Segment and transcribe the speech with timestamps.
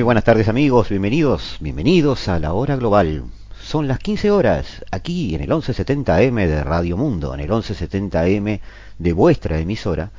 [0.00, 3.24] muy buenas tardes amigos, bienvenidos, bienvenidos a la hora global.
[3.60, 8.60] Son las 15 horas, aquí en el 1170M de Radio Mundo, en el 1170M
[8.98, 10.10] de vuestra emisora,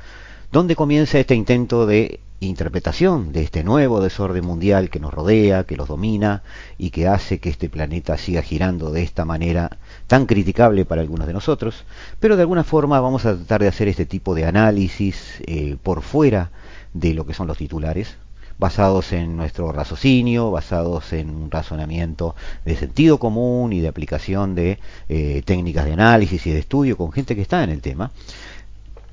[0.52, 5.76] donde comienza este intento de interpretación de este nuevo desorden mundial que nos rodea, que
[5.76, 6.44] los domina
[6.78, 11.26] y que hace que este planeta siga girando de esta manera tan criticable para algunos
[11.26, 11.84] de nosotros,
[12.20, 16.02] pero de alguna forma vamos a tratar de hacer este tipo de análisis eh, por
[16.02, 16.52] fuera
[16.94, 18.16] de lo que son los titulares,
[18.58, 24.78] basados en nuestro raciocinio, basados en un razonamiento de sentido común y de aplicación de
[25.08, 28.10] eh, técnicas de análisis y de estudio con gente que está en el tema,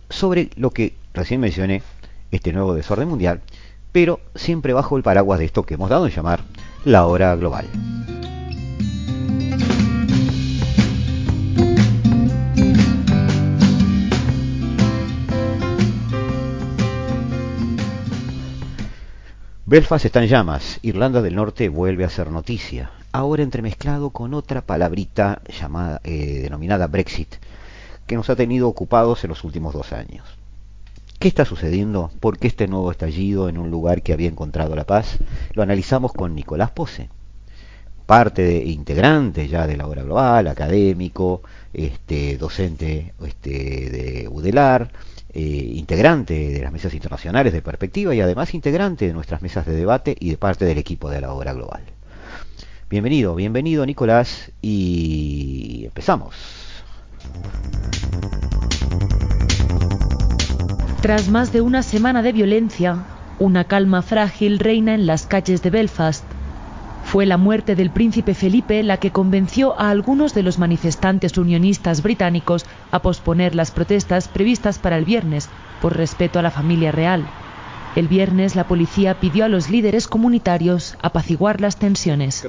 [0.09, 1.81] sobre lo que recién mencioné,
[2.31, 3.41] este nuevo desorden mundial,
[3.91, 6.43] pero siempre bajo el paraguas de esto que hemos dado en llamar
[6.85, 7.65] la hora global.
[19.69, 24.63] Belfast está en llamas, Irlanda del Norte vuelve a ser noticia, ahora entremezclado con otra
[24.63, 27.35] palabrita llamada, eh, denominada Brexit,
[28.07, 30.25] que nos ha tenido ocupados en los últimos dos años.
[31.19, 32.09] ¿Qué está sucediendo?
[32.19, 35.19] ¿Por qué este nuevo estallido en un lugar que había encontrado la paz?
[35.53, 37.09] Lo analizamos con Nicolás Pose,
[38.07, 44.89] parte de, integrante ya de la obra global, académico, este, docente este, de UDELAR,
[45.33, 45.41] eh,
[45.75, 50.15] integrante de las mesas internacionales de perspectiva y además integrante de nuestras mesas de debate
[50.19, 51.81] y de parte del equipo de la obra global.
[52.89, 56.35] Bienvenido, bienvenido Nicolás y empezamos.
[61.01, 63.05] Tras más de una semana de violencia,
[63.37, 66.25] una calma frágil reina en las calles de Belfast
[67.09, 72.03] fue la muerte del príncipe Felipe la que convenció a algunos de los manifestantes unionistas
[72.03, 75.49] británicos a posponer las protestas previstas para el viernes
[75.81, 77.25] por respeto a la familia real.
[77.95, 82.47] El viernes la policía pidió a los líderes comunitarios apaciguar las tensiones.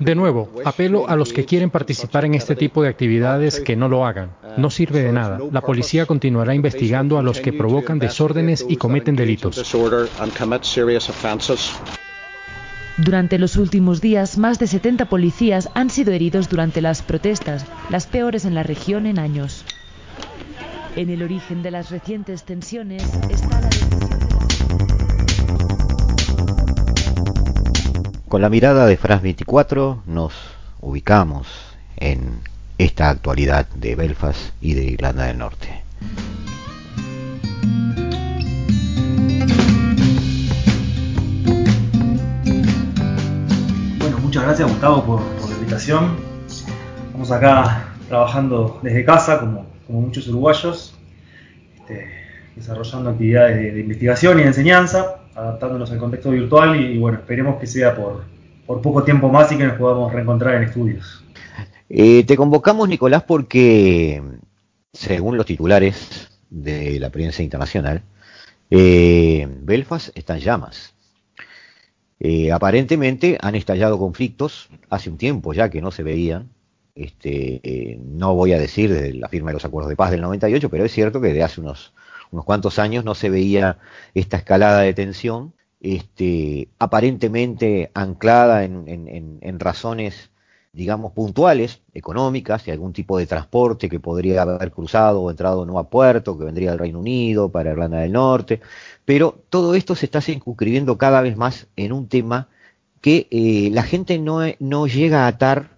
[0.00, 3.88] De nuevo, apelo a los que quieren participar en este tipo de actividades que no
[3.88, 4.30] lo hagan.
[4.56, 5.38] No sirve de nada.
[5.52, 9.62] La policía continuará investigando a los que provocan desórdenes y cometen delitos.
[12.96, 18.06] Durante los últimos días, más de 70 policías han sido heridos durante las protestas, las
[18.06, 19.64] peores en la región en años.
[20.96, 23.68] En el origen de las recientes tensiones está la
[28.28, 30.32] Con la mirada de FRAS 24 nos
[30.80, 31.48] ubicamos
[31.96, 32.38] en
[32.78, 35.82] esta actualidad de Belfast y de Irlanda del Norte.
[43.98, 46.16] Bueno, muchas gracias Gustavo por, por la invitación.
[46.46, 50.94] Estamos acá trabajando desde casa como como muchos uruguayos,
[51.76, 52.08] este,
[52.56, 57.66] desarrollando actividades de, investigación y de enseñanza, adaptándonos al contexto virtual y, bueno, esperemos que
[57.66, 58.24] sea por,
[58.66, 61.24] por, poco tiempo más y que nos podamos reencontrar en estudios.
[61.88, 64.22] Eh, te convocamos, Nicolás, porque
[64.92, 68.02] según los titulares de la prensa internacional,
[68.70, 70.94] eh, Belfast está en llamas.
[72.20, 76.48] Eh, aparentemente han estallado conflictos hace un tiempo ya que no se veían
[76.94, 80.20] este, eh, no voy a decir desde la firma de los acuerdos de paz del
[80.20, 81.92] 98, pero es cierto que desde hace unos,
[82.30, 83.78] unos cuantos años no se veía
[84.14, 90.30] esta escalada de tensión, este, aparentemente anclada en, razones,
[90.72, 95.76] digamos, puntuales, económicas, y algún tipo de transporte que podría haber cruzado o entrado en
[95.76, 98.60] a puerto, que vendría del Reino Unido para Irlanda del Norte,
[99.04, 102.48] pero todo esto se está circunscribiendo cada vez más en un tema
[103.00, 105.73] que eh, la gente no, no llega a atar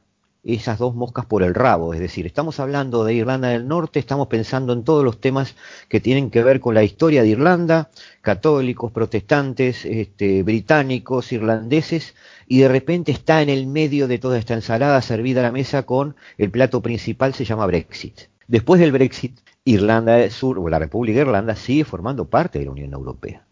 [0.47, 1.93] esas dos moscas por el rabo.
[1.93, 5.57] Es decir, estamos hablando de Irlanda del Norte, estamos pensando en todos los temas
[5.89, 7.91] que tienen que ver con la historia de Irlanda,
[8.23, 12.15] católicos, protestantes, este, británicos, irlandeses,
[12.47, 15.83] y de repente está en el medio de toda esta ensalada servida a la mesa
[15.83, 18.29] con el plato principal, se llama Brexit.
[18.47, 22.67] Después del Brexit, Irlanda del Sur, o la República de Irlanda, sigue formando parte de
[22.67, 23.45] la Unión Europea,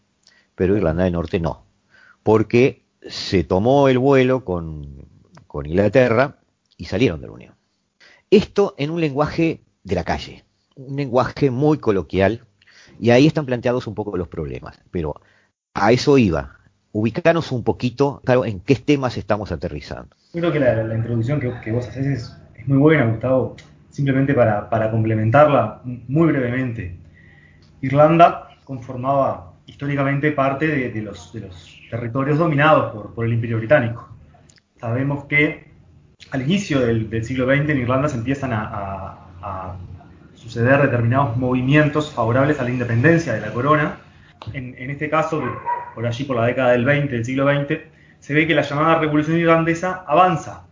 [0.55, 1.65] pero Irlanda del Norte no,
[2.23, 5.05] porque se tomó el vuelo con,
[5.47, 6.37] con Inglaterra,
[6.77, 7.55] y salieron de la Unión.
[8.29, 10.43] Esto en un lenguaje de la calle,
[10.75, 12.45] un lenguaje muy coloquial,
[12.99, 15.15] y ahí están planteados un poco los problemas, pero
[15.73, 16.59] a eso iba.
[16.91, 20.15] ubicarnos un poquito, claro, en qué temas estamos aterrizando.
[20.31, 23.57] Creo que la, introducción que, vos haces es, muy buena, Gustavo.
[23.89, 26.97] Simplemente para, complementarla muy brevemente.
[27.81, 31.33] Irlanda conformaba históricamente parte de, los,
[31.91, 34.09] territorios dominados por, el Imperio Británico.
[34.79, 35.74] Sabemos que
[36.35, 39.75] al inicio del, siglo XX en Irlanda se empiezan a
[40.45, 43.97] suceder determinados movimientos favorables a la independencia de la corona.
[44.53, 45.41] En, este caso,
[45.95, 47.79] por allí por la década del 20, del siglo XX,
[48.19, 50.67] se ve que la llamada revolución irlandesa avanza,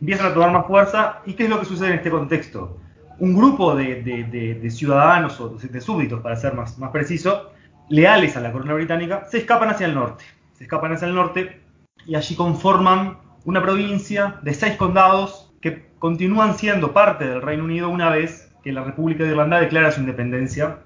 [0.00, 1.20] empiezan a tomar más fuerza.
[1.26, 2.78] ¿Y qué es lo que sucede en este contexto?
[3.18, 7.52] Un grupo de, ciudadanos o de súbditos, para ser más, más preciso,
[7.90, 10.24] leales a la corona británica, se escapan hacia el norte.
[10.54, 11.60] Se escapan hacia el norte
[12.06, 17.88] y allí conforman una provincia de seis condados que continúan siendo parte del Reino Unido
[17.88, 20.80] una vez que la República de Irlanda declara su independencia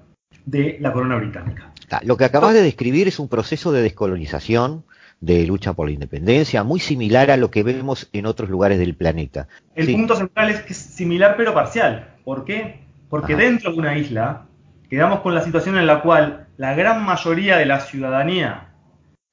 [0.45, 1.73] de la corona británica.
[2.03, 4.85] Lo que acabas de describir es un proceso de descolonización,
[5.19, 8.95] de lucha por la independencia, muy similar a lo que vemos en otros lugares del
[8.95, 9.49] planeta.
[9.75, 12.15] El punto central es que es similar pero parcial.
[12.23, 12.79] ¿Por qué?
[13.09, 14.45] Porque dentro de una isla
[14.89, 18.69] quedamos con la situación en la cual la gran mayoría de la ciudadanía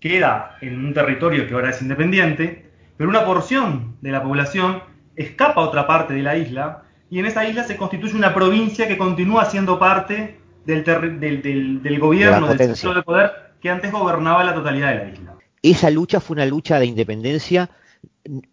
[0.01, 2.70] queda en un territorio que ahora es independiente,
[3.01, 4.83] pero una porción de la población
[5.17, 8.87] escapa a otra parte de la isla y en esa isla se constituye una provincia
[8.87, 14.53] que continúa siendo parte del, del, gobierno, del centro de poder que antes gobernaba la
[14.53, 15.35] totalidad de la isla.
[15.63, 17.71] ¿Esa lucha fue una lucha de independencia?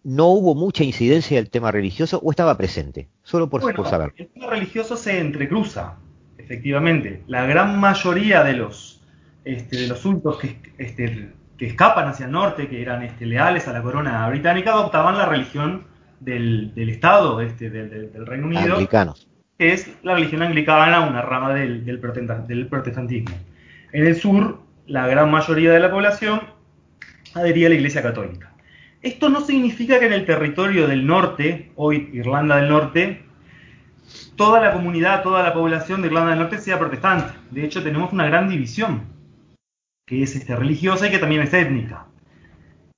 [0.02, 3.10] ¿No hubo mucha incidencia del tema religioso o estaba presente?
[3.24, 4.14] Solo por, saber.
[4.16, 5.98] El tema religioso se entrecruza,
[6.38, 7.22] efectivamente.
[7.26, 9.02] La gran mayoría de los,
[9.44, 13.72] este, de los que, este, que escapan hacia el norte, que eran este, leales a
[13.72, 15.84] la corona británica, adoptaban la religión
[16.20, 19.28] del, Estado este, del, Reino Unido, Anglicanos.
[19.58, 21.98] que es la religión anglicana, una rama del,
[22.70, 23.36] protestantismo.
[23.92, 26.40] En el sur, la gran mayoría de la población
[27.34, 28.52] adhería a la Iglesia Católica.
[29.02, 33.24] Esto no significa que en el territorio del norte, hoy Irlanda del Norte,
[34.36, 37.32] toda la comunidad, toda la población de Irlanda del Norte sea protestante.
[37.50, 39.02] De hecho, tenemos una gran división,
[40.08, 42.08] que es este, religiosa y que también es étnica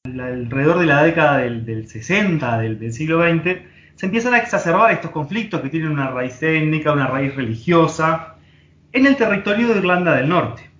[0.04, 3.60] alrededor de la década del, 60 del, siglo XX,
[3.96, 8.36] se empiezan a exacerbar estos conflictos que tienen una raíz étnica, una raíz religiosa,
[8.92, 10.70] en el territorio de Irlanda del Norte.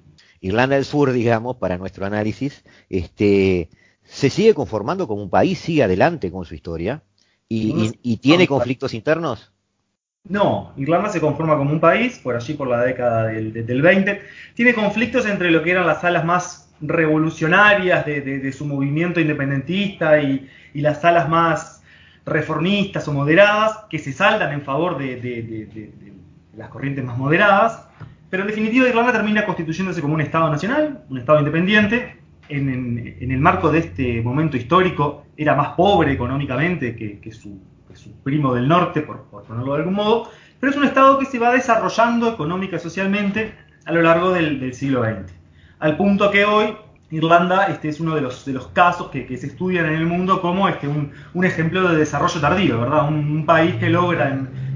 [0.40, 3.68] Irlanda del Sur, digamos, para nuestro análisis, este,
[4.04, 7.02] se sigue conformando como un país, sigue adelante con su historia,
[7.46, 9.52] y, tiene conflictos internos.
[10.28, 14.22] No, Irlanda se conforma como un país, por allí por la década del, del 20,
[14.54, 20.48] tiene conflictos entre lo que eran las alas más revolucionarias de, su movimiento independentista y,
[20.74, 21.82] las alas más
[22.24, 25.92] reformistas o moderadas que se saldan en favor de,
[26.56, 27.86] las corrientes más moderadas.
[28.28, 32.16] Pero en definitiva Irlanda termina constituyéndose como un Estado nacional, un Estado independiente.
[32.48, 37.60] En, el marco de este momento histórico era más pobre económicamente que, su,
[38.22, 41.52] primo del norte, por, ponerlo de algún modo, pero es un Estado que se va
[41.52, 43.54] desarrollando económica y socialmente
[43.84, 45.40] a lo largo del siglo XX
[45.80, 46.76] al punto que hoy
[47.10, 50.40] Irlanda este, es uno de los, de los casos que, se estudian en el mundo
[50.40, 53.08] como este, un, ejemplo de desarrollo tardío, ¿verdad?
[53.08, 54.28] Un, país que logra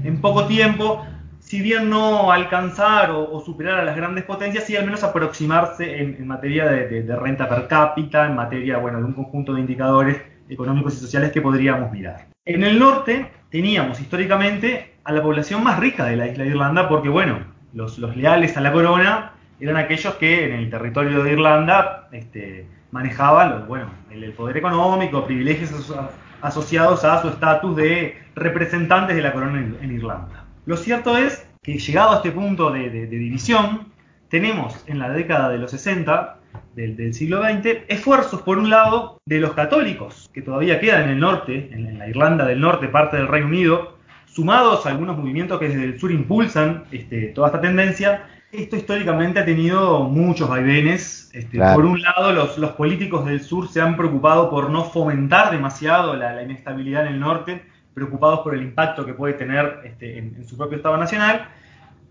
[0.03, 1.05] en, poco tiempo,
[1.39, 6.27] si bien no alcanzar o, superar a las grandes potencias, sí al menos aproximarse en,
[6.27, 10.17] materia de, renta per cápita, en materia bueno, de un conjunto de indicadores
[10.49, 12.27] económicos y sociales que podríamos mirar.
[12.45, 16.87] En el norte teníamos históricamente a la población más rica de la isla de Irlanda
[16.87, 17.39] porque, bueno,
[17.73, 23.67] los, leales a la corona eran aquellos que en el territorio de Irlanda este, manejaban
[23.67, 25.93] bueno, el, poder económico, privilegios
[26.41, 30.45] asociados a su estatus de representantes de la corona en, Irlanda.
[30.65, 33.87] Lo cierto es que llegado a este punto de, división,
[34.29, 36.37] tenemos en la década de los 60
[36.75, 41.19] del, siglo XX esfuerzos, por un lado, de los católicos, que todavía quedan en el
[41.19, 45.69] norte, en, la Irlanda del Norte, parte del Reino Unido, sumados a algunos movimientos que
[45.69, 51.29] desde el sur impulsan este, toda esta tendencia, esto históricamente ha tenido muchos vaivenes.
[51.33, 56.15] Este, por un lado, los, políticos del sur se han preocupado por no fomentar demasiado
[56.15, 60.57] la, inestabilidad en el norte, preocupados por el impacto que puede tener este, en, su
[60.57, 61.49] propio Estado nacional,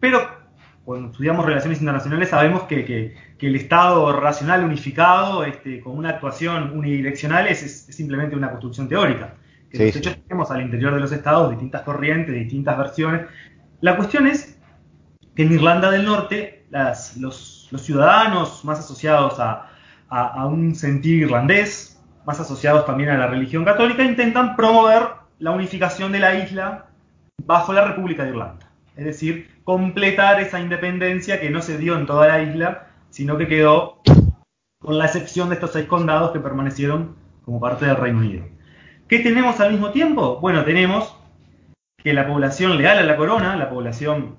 [0.00, 0.43] pero
[0.84, 7.46] cuando estudiamos relaciones internacionales sabemos que, el Estado racional unificado, este, con una actuación unidireccional,
[7.46, 9.34] es, simplemente una construcción teórica.
[9.70, 13.26] Que los hechos tenemos al interior de los estados distintas corrientes, distintas versiones.
[13.82, 14.58] La cuestión es
[15.34, 16.64] que en Irlanda del Norte
[17.18, 19.68] los, ciudadanos más asociados a,
[20.46, 25.02] un sentir irlandés, más asociados también a la religión católica, intentan promover
[25.38, 26.86] la unificación de la isla
[27.44, 28.63] bajo la República de Irlanda.
[28.96, 33.48] Es decir, completar esa independencia que no se dio en toda la isla, sino que
[33.48, 34.00] quedó
[34.78, 38.44] con la excepción de estos seis condados que permanecieron como parte del Reino Unido.
[39.08, 40.38] ¿Qué tenemos al mismo tiempo?
[40.40, 41.16] Bueno, tenemos
[41.96, 44.36] que la población leal a la corona, la población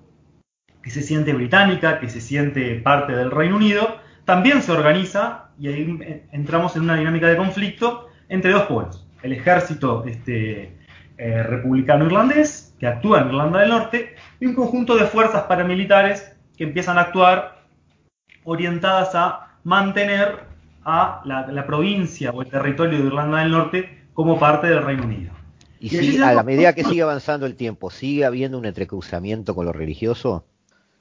[0.81, 5.67] que se siente británica, que se siente parte del Reino Unido, también se organiza y
[5.67, 9.07] ahí entramos en una dinámica de conflicto entre dos pueblos.
[9.23, 10.77] El ejército este,
[11.17, 16.31] eh, republicano irlandés, que actúa en Irlanda del Norte, y un conjunto de fuerzas paramilitares
[16.55, 17.63] que empiezan a actuar
[18.43, 20.41] orientadas a mantener
[20.83, 25.33] a la, provincia o el territorio de Irlanda del Norte como parte del Reino Unido.
[25.79, 29.73] Y, a la medida que sigue avanzando el tiempo, ¿sigue habiendo un entrecruzamiento con lo
[29.73, 30.45] religioso?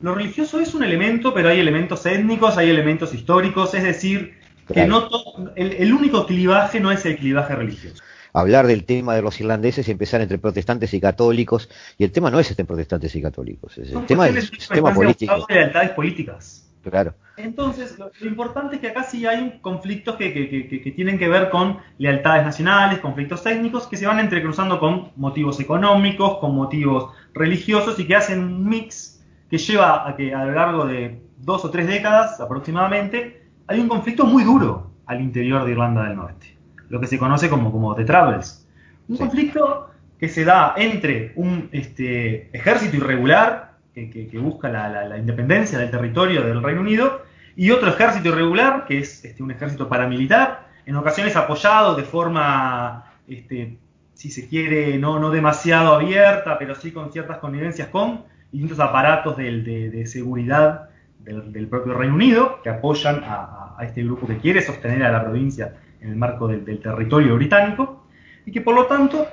[0.00, 4.38] Lo religioso es un elemento, pero hay elementos étnicos, hay elementos históricos, es decir,
[4.73, 5.11] que no
[5.55, 8.03] el, único clivaje no es el clivaje religioso.
[8.35, 12.31] Hablar del tema de los irlandeses y empezar entre protestantes y católicos, y el tema
[12.31, 15.47] no es entre protestantes y católicos, es el tema del sistema político.
[15.49, 16.69] De lealtades políticas.
[16.83, 17.14] Claro.
[17.37, 21.79] Entonces, lo, importante es que acá sí hay conflictos que, que, tienen que ver con
[21.99, 28.07] lealtades nacionales, conflictos técnicos, que se van entrecruzando con motivos económicos, con motivos religiosos y
[28.07, 31.87] que hacen un mix que lleva a que a lo largo de dos o tres
[31.87, 36.54] décadas aproximadamente hay un conflicto muy duro al interior de Irlanda del Norte,
[36.88, 38.67] lo que se conoce como, como The Travels.
[39.09, 45.91] Un conflicto que se da entre un este, ejército irregular que, busca la, independencia del
[45.91, 47.23] territorio del Reino Unido,
[47.57, 53.12] y otro ejército irregular, que es este, un ejército paramilitar, en ocasiones apoyado de forma,
[53.29, 53.79] este,
[54.14, 59.37] si se quiere, no, no demasiado abierta, pero sí con ciertas connivencias con distintos aparatos
[59.37, 65.11] de, seguridad del, propio Reino Unido, que apoyan a, este grupo que quiere sostener a
[65.11, 65.75] la provincia
[66.05, 68.05] en el marco del, territorio británico,
[68.45, 69.27] y que por lo tanto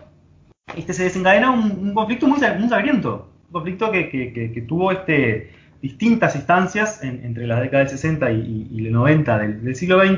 [0.75, 5.51] este, se desencadena un, conflicto muy, muy sangriento, conflicto que, tuvo este,
[5.81, 10.17] distintas instancias entre la década del 60 y, el 90 del, siglo XX,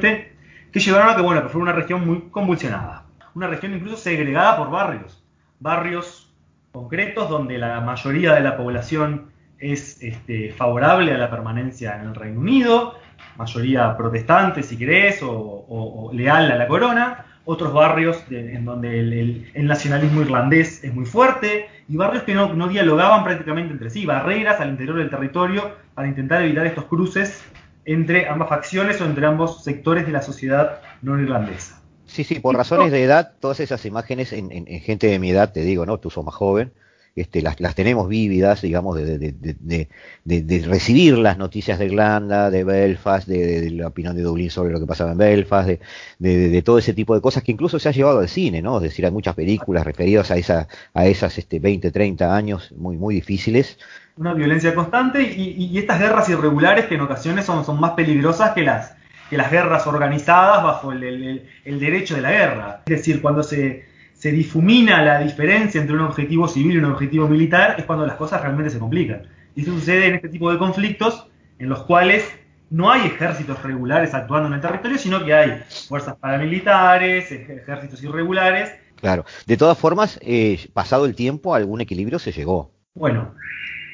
[0.72, 3.06] que llevaron a que, bueno, que fue una región muy convulsionada.
[3.34, 5.24] Una región incluso segregada por barrios.
[5.60, 6.32] Barrios
[6.72, 12.16] concretos donde la mayoría de la población es este, favorable a la permanencia en el
[12.16, 12.96] Reino Unido,
[13.38, 20.22] mayoría protestante, si querés, o leal a la corona, otros barrios en donde el, nacionalismo
[20.22, 24.98] irlandés es muy fuerte, y barrios que no, dialogaban prácticamente entre sí, barreras al interior
[24.98, 27.44] del territorio para intentar evitar estos cruces
[27.86, 31.82] entre ambas facciones o entre ambos sectores de la sociedad no irlandesa.
[32.06, 35.52] Sí, sí, por razones de edad, todas esas imágenes en, en gente de mi edad,
[35.52, 35.98] te digo, ¿no?
[36.00, 36.72] Tú sos más joven,
[37.16, 39.88] este, las, las, tenemos vívidas, digamos, de, de,
[40.24, 44.80] de, recibir las noticias de Irlanda, de Belfast, de, la opinión de Dublín sobre lo
[44.80, 45.70] que pasaba en Belfast,
[46.18, 48.78] de, todo ese tipo de cosas que incluso se ha llevado al cine, ¿no?
[48.78, 52.98] Es decir, hay muchas películas referidas a, esa, a esas este, 20, 30 años muy,
[52.98, 53.78] muy difíciles.
[54.18, 58.54] Una violencia constante y, y, estas guerras irregulares que en ocasiones son, son más peligrosas
[58.54, 58.96] que las,
[59.30, 62.82] que las guerras organizadas bajo el, el derecho de la guerra.
[62.88, 63.93] Es decir, cuando se
[64.24, 68.16] se difumina la diferencia entre un objetivo civil y un objetivo militar, es cuando las
[68.16, 69.24] cosas realmente se complican.
[69.54, 71.28] Y eso sucede en este tipo de conflictos
[71.60, 72.26] en los cuales
[72.70, 78.72] no hay ejércitos regulares actuando en el territorio, sino que hay fuerzas paramilitares, ejércitos irregulares.
[78.96, 82.72] Claro, de todas formas, eh, pasado el tiempo, algún equilibrio se llegó.
[82.94, 83.36] Bueno,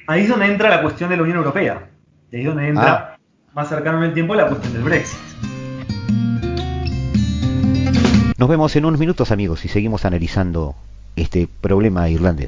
[0.06, 1.90] ahí es donde entra la cuestión de la Unión Europea.
[2.32, 3.20] Y ahí es donde entra ah.
[3.56, 5.18] más cercano en el tiempo la cuestión del Brexit.
[8.40, 10.74] Nos vemos en unos minutos amigos y seguimos analizando
[11.18, 12.48] este problema irlandés.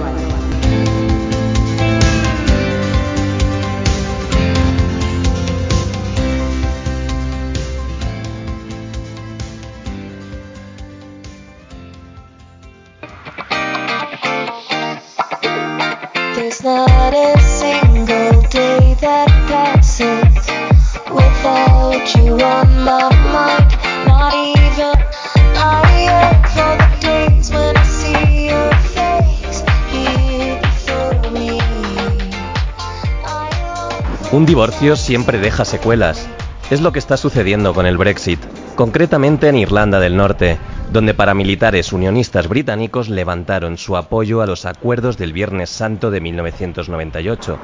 [34.41, 36.27] Un divorcio siempre deja secuelas.
[36.71, 38.39] Es lo que está sucediendo con el Brexit,
[38.73, 40.57] concretamente en Irlanda del Norte,
[40.91, 47.59] donde paramilitares unionistas británicos levantaron su apoyo a los acuerdos del Viernes Santo de 1998,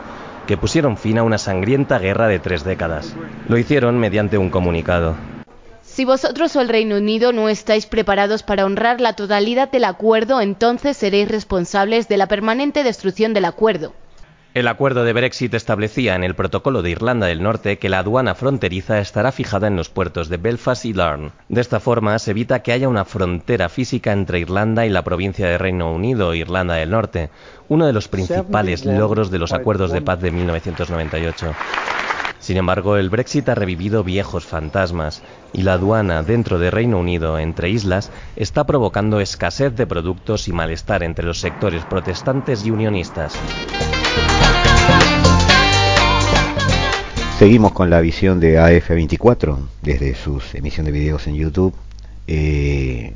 [0.45, 3.15] que pusieron fin a una sangrienta guerra de tres décadas.
[3.47, 5.15] Lo hicieron mediante un comunicado.
[5.81, 10.41] Si vosotros o el Reino Unido no estáis preparados para honrar la totalidad del acuerdo,
[10.41, 13.93] entonces seréis responsables de la permanente destrucción del acuerdo.
[14.53, 18.33] El acuerdo de Brexit establecía en el protocolo de Irlanda del Norte que la aduana
[18.33, 21.31] fronteriza estará fijada en los puertos de Belfast y Larne.
[21.47, 25.47] De esta forma se evita que haya una frontera física entre Irlanda y la provincia
[25.47, 27.29] de Reino Unido, Irlanda del Norte,
[27.67, 31.53] uno de los principales logros de los acuerdos de paz de 1998.
[32.39, 35.21] Sin embargo, el Brexit ha revivido viejos fantasmas
[35.53, 40.53] y la aduana dentro de Reino Unido entre islas está provocando escasez de productos y
[40.53, 43.37] malestar entre los sectores protestantes y unionistas.
[47.37, 51.73] Seguimos con la visión de AF24 desde sus emisión de videos en YouTube,
[52.25, 53.13] eh,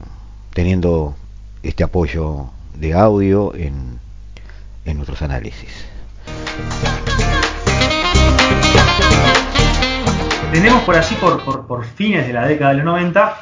[0.54, 1.16] teniendo
[1.64, 4.00] este apoyo de audio en,
[4.86, 5.86] en nuestros análisis.
[10.52, 13.38] Tenemos por allí, por, por, fines de la década de los 90,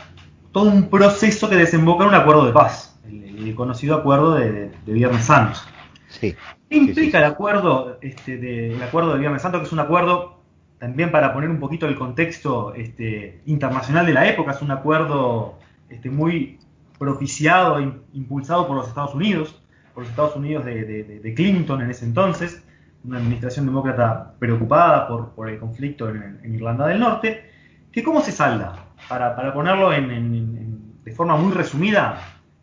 [0.51, 5.25] todo un proceso que desemboca en un acuerdo de paz, el, conocido acuerdo de, Viernes
[5.25, 5.59] Santo.
[6.07, 6.35] Sí.
[6.69, 9.59] ¿Qué implica el acuerdo, este, de, el acuerdo de Viernes Santo?
[9.59, 10.39] Que es un acuerdo,
[10.77, 15.57] también para poner un poquito el contexto este, internacional de la época, es un acuerdo
[15.89, 16.59] este, muy
[16.97, 19.61] propiciado e impulsado por los Estados Unidos,
[19.93, 22.63] por los Estados Unidos de Clinton en ese entonces,
[23.03, 27.49] una administración demócrata preocupada por, el conflicto en, Irlanda del Norte,
[27.91, 32.19] que cómo se salda, para, ponerlo de forma muy resumida,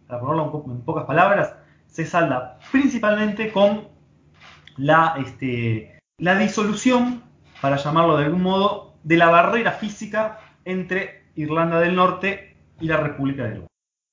[0.07, 1.55] para ponerlo en, pocas palabras,
[1.87, 3.96] se salda principalmente con
[4.77, 7.23] la, este, la disolución,
[7.61, 12.97] para llamarlo de algún modo, de la barrera física entre Irlanda del Norte y la
[12.97, 13.69] República de Irlanda.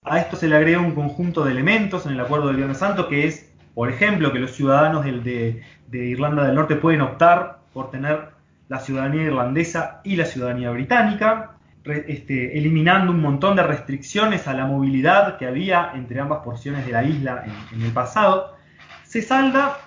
[0.06, 3.08] A esto se le agrega un conjunto de elementos en el Acuerdo del Viernes Santo,
[3.08, 8.30] que es por ejemplo, que los ciudadanos de, Irlanda del Norte pueden optar por tener
[8.70, 14.66] la ciudadanía irlandesa y la ciudadanía británica, este, eliminando un montón de restricciones a la
[14.66, 18.56] movilidad que había entre ambas porciones de la isla en, el pasado,
[19.04, 19.78] se salda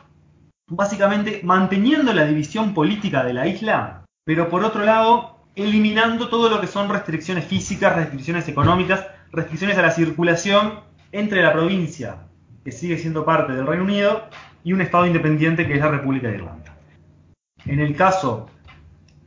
[0.68, 6.60] básicamente manteniendo la división política de la isla, pero por otro lado eliminando todo lo
[6.60, 10.80] que son restricciones físicas, restricciones económicas, restricciones a la circulación
[11.12, 12.18] entre la provincia
[12.64, 14.28] que sigue siendo parte del Reino Unido,
[14.66, 16.76] y un Estado independiente que es la República de Irlanda.
[17.66, 18.50] En el caso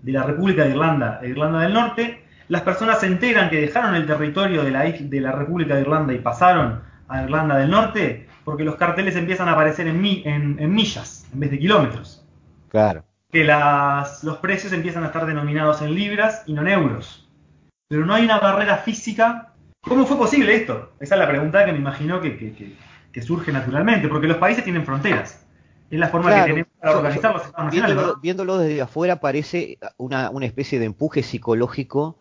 [0.02, 3.96] de la República de Irlanda e Irlanda del Norte, las personas se enteran que dejaron
[3.96, 8.28] el territorio de la, de la República de Irlanda y pasaron a Irlanda del Norte
[8.50, 12.26] porque los carteles empiezan a aparecer en, en, millas en vez de kilómetros.
[12.70, 13.04] Claro.
[13.32, 17.30] Que las, los precios empiezan a estar denominados en libras y no en euros.
[17.88, 19.54] Pero no hay una barrera física.
[19.82, 20.94] ¿Cómo fue posible esto?
[21.00, 22.76] Esa es la pregunta que me imagino que,
[23.12, 25.46] que surge naturalmente, porque los países tienen fronteras.
[25.92, 28.06] Es la forma que tenemos para organizar los estados nacionales.
[28.20, 32.18] Viéndolo, desde afuera parece una, una, especie de empuje psicológico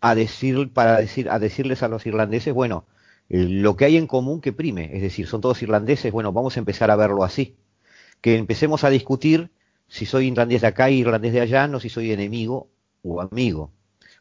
[0.00, 2.84] a decir, para decir, a decirles a los irlandeses, bueno,
[3.28, 6.60] lo que hay en común que prime, es decir, son todos irlandeses, bueno, vamos a
[6.60, 7.56] empezar a verlo así.
[8.20, 9.50] Que empecemos a discutir
[9.86, 12.68] si soy irlandés de acá y irlandés de allá, no si soy enemigo
[13.02, 13.72] o amigo.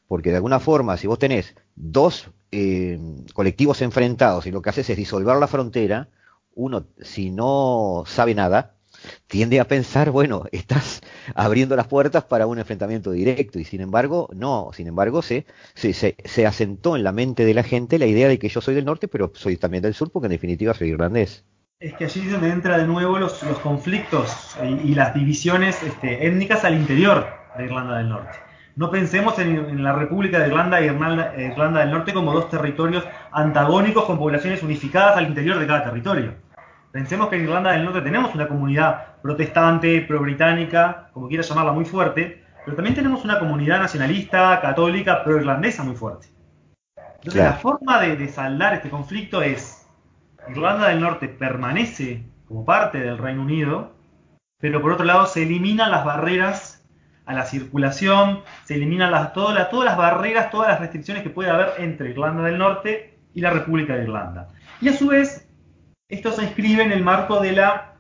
[0.08, 3.00] Porque de alguna forma, si vos tenés dos eh,
[3.34, 6.10] colectivos enfrentados y lo que haces es disolver la frontera,
[6.56, 8.77] uno, si no sabe nada,
[9.28, 11.02] tiende a pensar, bueno, estás
[11.36, 15.94] abriendo las puertas para un enfrentamiento directo y sin embargo, no, sin embargo se, se,
[15.94, 18.86] se, asentó en la mente de la gente la idea de que yo soy del
[18.86, 21.46] norte, pero soy también del sur porque en definitiva soy irlandés.
[21.80, 26.26] Es que allí es donde entra de nuevo los, los conflictos y, las divisiones este,
[26.26, 28.38] étnicas al interior de Irlanda del Norte.
[28.78, 34.06] No pensemos en, la República de Irlanda y Irlanda, del Norte como dos territorios antagónicos
[34.06, 36.34] con poblaciones unificadas al interior de cada territorio.
[36.98, 41.86] Pensemos que en Irlanda del Norte tenemos una comunidad protestante, pro-británica, como quiera llamarla, muy
[41.86, 46.30] fuerte, pero también tenemos una comunidad nacionalista, católica, pro-irlandesa muy fuerte.
[47.18, 49.88] Entonces la forma de, de saldar este conflicto es,
[50.50, 53.94] Irlanda del Norte permanece como parte del Reino Unido,
[54.60, 56.84] pero por otro lado se eliminan las barreras
[57.28, 61.52] a la circulación, se eliminan las, todas, todas las barreras, todas las restricciones que puede
[61.52, 64.48] haber entre Irlanda del Norte y la República de Irlanda.
[64.82, 65.47] Y a su vez,
[66.10, 67.96] esto se inscribe en el marco de la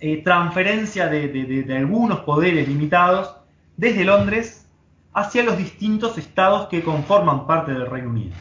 [0.00, 3.36] eh, transferencia de, algunos poderes limitados
[3.76, 4.68] desde Londres
[5.12, 8.34] hacia los distintos estados que conforman parte del Reino Unido.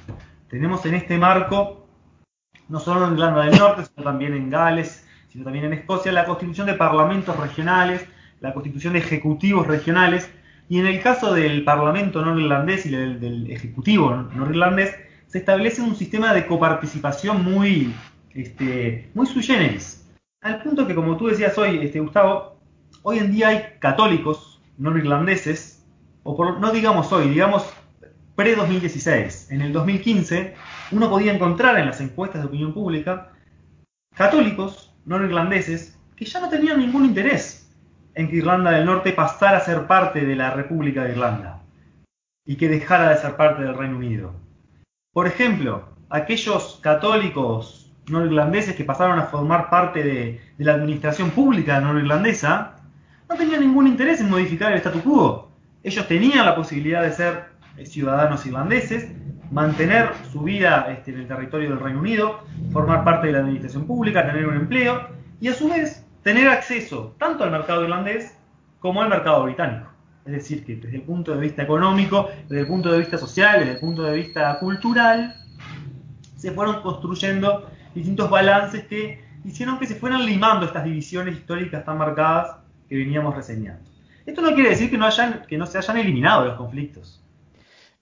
[0.50, 1.88] Tenemos en este marco,
[2.68, 6.26] no solo en Irlanda del Norte, sino también en Gales, sino también en Escocia, la
[6.26, 8.06] constitución de parlamentos regionales,
[8.40, 10.32] la constitución de ejecutivos regionales,
[10.68, 14.96] y en el caso del Parlamento norirlandés y del, Ejecutivo norirlandés,
[15.28, 17.94] se establece un sistema de coparticipación muy,
[18.36, 19.46] este, muy sui.
[20.42, 22.60] Al punto que, como tú decías hoy, este, Gustavo,
[23.04, 25.86] hoy en día hay católicos norirlandeses,
[26.24, 27.72] o por, no digamos hoy, digamos
[28.36, 29.52] pre-2016.
[29.52, 30.56] En el 2015
[30.92, 33.32] uno podía encontrar en las encuestas de opinión pública
[34.16, 37.72] católicos norirlandeses que ya no tenían ningún interés
[38.16, 41.62] en que Irlanda del Norte pasara a ser parte de la República de Irlanda
[42.46, 44.34] y que dejara de ser parte del Reino Unido.
[45.14, 52.76] Por ejemplo, aquellos católicos norirlandeses que pasaron a formar parte de, la administración pública norirlandesa
[53.30, 55.52] no tenían ningún interés en modificar el statu quo.
[55.84, 57.46] Ellos tenían la posibilidad de ser
[57.78, 59.10] eh, ciudadanos irlandeses,
[59.52, 63.88] mantener su vida este, en el territorio del Reino Unido, formar parte de la administración
[63.88, 65.08] pública, tener un empleo
[65.40, 68.38] y a su vez tener acceso tanto al mercado irlandés
[68.80, 69.88] como al mercado británico.
[70.26, 73.60] Es decir, que desde el punto de vista económico, desde el punto de vista social,
[73.60, 75.36] desde el punto de vista cultural,
[76.36, 81.98] se fueron construyendo distintos balances que hicieron que se fueran limando estas divisiones históricas tan
[81.98, 83.90] marcadas que veníamos reseñando.
[84.26, 87.22] Esto no quiere decir que no, hayan, que no se hayan eliminado los conflictos.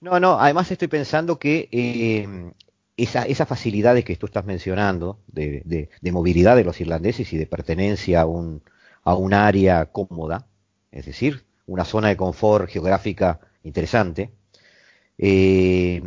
[0.00, 2.52] No, no, además estoy pensando que eh,
[2.96, 8.26] esas facilidades que tú estás mencionando de, movilidad de los irlandeses y de pertenencia a
[8.26, 8.62] un,
[9.04, 10.46] a un área cómoda,
[10.90, 14.30] es decir, una zona de confort geográfica interesante.
[15.18, 16.02] Eh,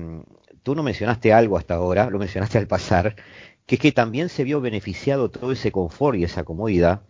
[0.64, 3.16] tú no mencionaste algo hasta ahora, lo mencionaste al pasar,
[3.66, 7.02] que es que también se vio beneficiado todo ese confort y esa comodidad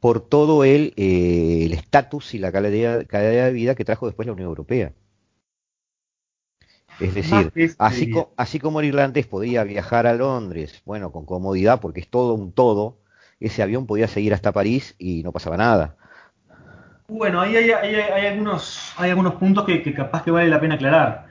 [0.00, 4.32] por todo el eh, estatus y la calidad, calidad de vida que trajo después la
[4.32, 4.92] Unión Europea.
[6.98, 12.00] Es decir, así, así, como el irlandés podía viajar a Londres, bueno, con comodidad, porque
[12.00, 12.98] es todo un todo,
[13.40, 15.96] ese avión podía seguir hasta París y no pasaba nada.
[17.08, 21.29] Bueno, ahí hay, algunos, hay algunos puntos que, capaz que vale la pena aclarar.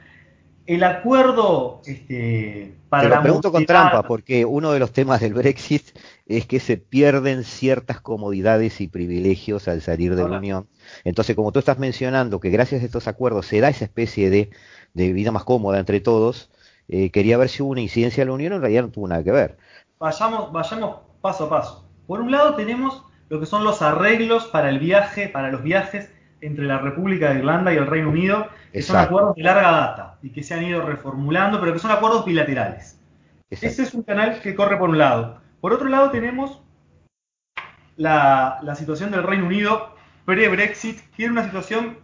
[0.70, 3.10] El acuerdo este, para...
[3.10, 6.78] Te lo pregunto con trampa, porque uno de los temas del Brexit es que se
[6.78, 10.68] pierden ciertas comodidades y privilegios al salir de la Unión.
[11.04, 14.52] Entonces, como tú estás mencionando que gracias a estos acuerdos se da esa especie de
[14.94, 16.50] de vida más cómoda entre todos,
[16.88, 19.24] eh, quería ver si hubo una incidencia de la Unión, en realidad no tuvo nada
[19.24, 19.58] que ver.
[20.00, 21.90] Vayamos, vayamos paso a paso.
[22.08, 26.10] Por un lado tenemos lo que son los arreglos para el viaje, para los viajes
[26.42, 30.18] entre la República de Irlanda y el Reino Unido, que son acuerdos de larga data
[30.22, 33.00] y que se han ido reformulando, pero que son acuerdos bilaterales.
[33.50, 35.42] Ese es un canal que corre por un lado.
[35.60, 36.62] Por otro lado tenemos
[37.98, 41.98] la, la situación del Reino Unido pre-Brexit, que era una situación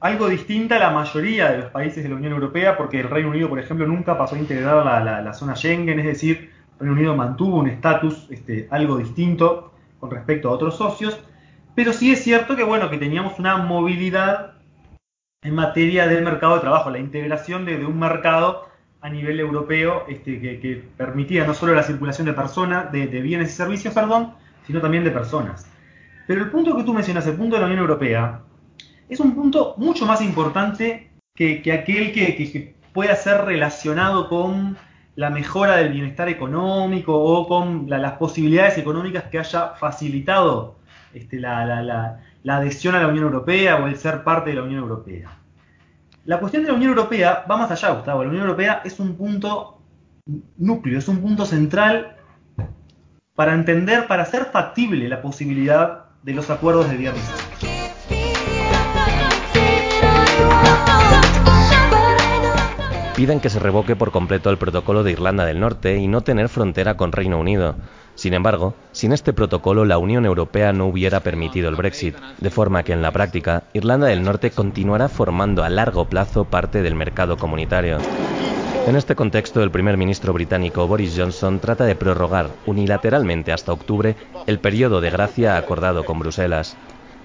[0.00, 3.30] algo distinta a la mayoría de los países de la Unión Europea, porque el Reino
[3.30, 7.16] Unido, por ejemplo, nunca pasó a integrar la, zona Schengen, es decir, el Reino Unido
[7.16, 11.18] mantuvo un estatus este, algo distinto con respecto a otros socios,
[11.76, 14.54] pero sí es cierto que, bueno, que teníamos una movilidad
[15.42, 18.66] en materia del mercado de trabajo, la integración de, un mercado
[19.02, 23.50] a nivel europeo este, que, permitía no solo la circulación de personas, de, de bienes
[23.50, 24.34] y servicios, perdón,
[24.66, 25.70] sino también de personas.
[26.26, 28.40] Pero el punto que tú mencionas, el punto de la Unión Europea,
[29.08, 34.78] es un punto mucho más importante que, aquel que, pueda ser relacionado con
[35.16, 40.76] la mejora del bienestar económico o con las posibilidades económicas que haya facilitado
[41.16, 45.30] este, la, adhesión a la Unión Europea o el ser parte de la Unión Europea.
[46.24, 48.22] La cuestión de la Unión Europea va más allá, Gustavo.
[48.22, 49.80] La Unión Europea es un punto
[50.58, 52.16] núcleo, es un punto central
[53.34, 57.22] para entender, para hacer factible la posibilidad de los acuerdos de viernes.
[63.16, 66.50] Piden que se revoque por completo el protocolo de Irlanda del Norte y no tener
[66.50, 67.76] frontera con Reino Unido.
[68.16, 72.82] Sin embargo, sin este protocolo la Unión Europea no hubiera permitido el Brexit, de forma
[72.82, 77.36] que en la práctica Irlanda del Norte continuará formando a largo plazo parte del mercado
[77.36, 77.98] comunitario.
[78.86, 84.16] En este contexto, el primer ministro británico Boris Johnson trata de prorrogar unilateralmente hasta octubre
[84.46, 86.76] el periodo de gracia acordado con Bruselas.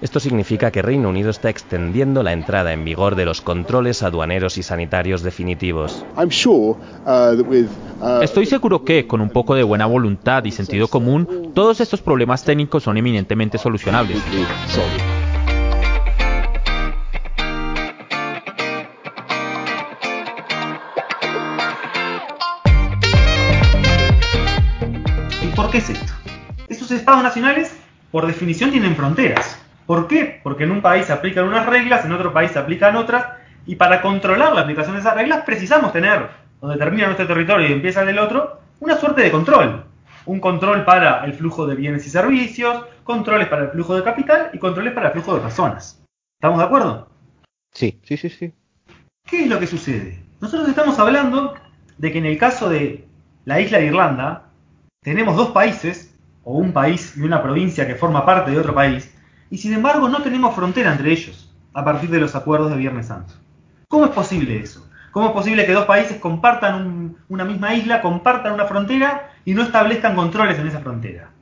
[0.02, 4.58] Esto significa que Reino Unido está extendiendo la entrada en vigor de los controles aduaneros
[4.58, 6.04] y sanitarios definitivos.
[6.16, 11.80] Uh, uh, Estoy seguro que, con un poco de buena voluntad y sentido común, todos
[11.80, 14.20] estos problemas técnicos son eminentemente solucionables.
[25.40, 26.12] ¿Y por qué es esto?
[26.68, 27.76] Estos estados nacionales,
[28.10, 29.61] por definición, tienen fronteras.
[29.86, 30.40] ¿Por qué?
[30.42, 33.26] Porque en un país se aplican unas reglas, en otro país se aplican otras,
[33.66, 36.28] y para controlar la aplicación de esas reglas precisamos tener,
[36.60, 39.84] donde termina nuestro territorio y empieza el del otro, una suerte de control.
[40.24, 44.50] Un control para el flujo de bienes y servicios, controles para el flujo de capital
[44.52, 46.02] y controles para el flujo de personas.
[46.40, 47.08] ¿Estamos de acuerdo?
[47.72, 48.52] Sí, sí, sí, sí.
[49.26, 50.22] ¿Qué es lo que sucede?
[50.40, 51.54] Nosotros estamos hablando
[51.98, 53.04] de que en el caso de
[53.44, 54.50] la isla de Irlanda,
[55.02, 56.14] tenemos dos países,
[56.44, 59.12] o un país y una provincia que forma parte de otro país,
[59.52, 63.08] y sin embargo no tenemos frontera entre ellos a partir de los acuerdos de Viernes
[63.08, 63.34] Santo.
[63.86, 64.88] ¿Cómo es posible eso?
[65.10, 69.62] ¿Cómo es posible que dos países compartan una misma isla, compartan una frontera y no
[69.62, 71.32] establezcan controles en esa frontera?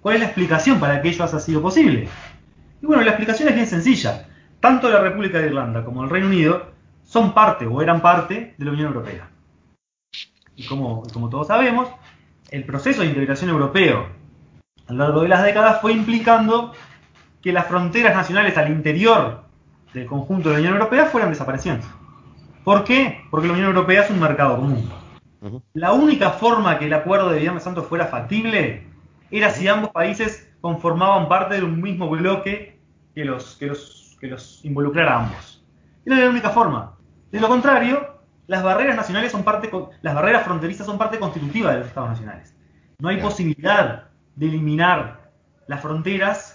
[0.00, 2.08] ¿Cuál es la explicación para que ello haya sido posible?
[2.82, 4.26] Y bueno, la explicación es bien sencilla.
[4.58, 6.72] Tanto la República de Irlanda como el Reino Unido
[7.04, 9.28] son parte o eran parte de la Unión Europea.
[10.56, 11.88] Y como, como todos sabemos,
[12.50, 14.08] el proceso de integración europeo
[14.88, 16.72] a lo largo de las décadas fue implicando
[17.44, 19.44] que las fronteras nacionales al interior
[19.92, 21.86] del conjunto de la Unión Europea fueran desapareciendo.
[22.64, 23.20] ¿Por qué?
[23.30, 24.90] Porque la Unión Europea es un mercado común.
[25.74, 28.86] La única forma que el acuerdo de Viernes Santo fuera factible
[29.30, 32.80] era si ambos países conformaban parte de un mismo bloque
[33.14, 35.62] que los, que los, que los involucrara a ambos.
[36.06, 36.96] Era la única forma.
[37.30, 41.80] De lo contrario, las barreras nacionales son parte, las barreras fronterizas son parte constitutiva de
[41.80, 42.56] los estados nacionales.
[43.00, 44.04] No hay posibilidad
[44.34, 45.30] de eliminar
[45.66, 46.53] las fronteras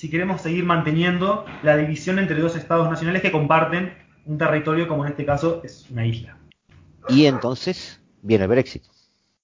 [0.00, 3.92] si queremos seguir manteniendo la división entre dos estados nacionales que comparten
[4.24, 6.38] un territorio como en este caso es una isla.
[7.10, 8.82] Y entonces viene el Brexit.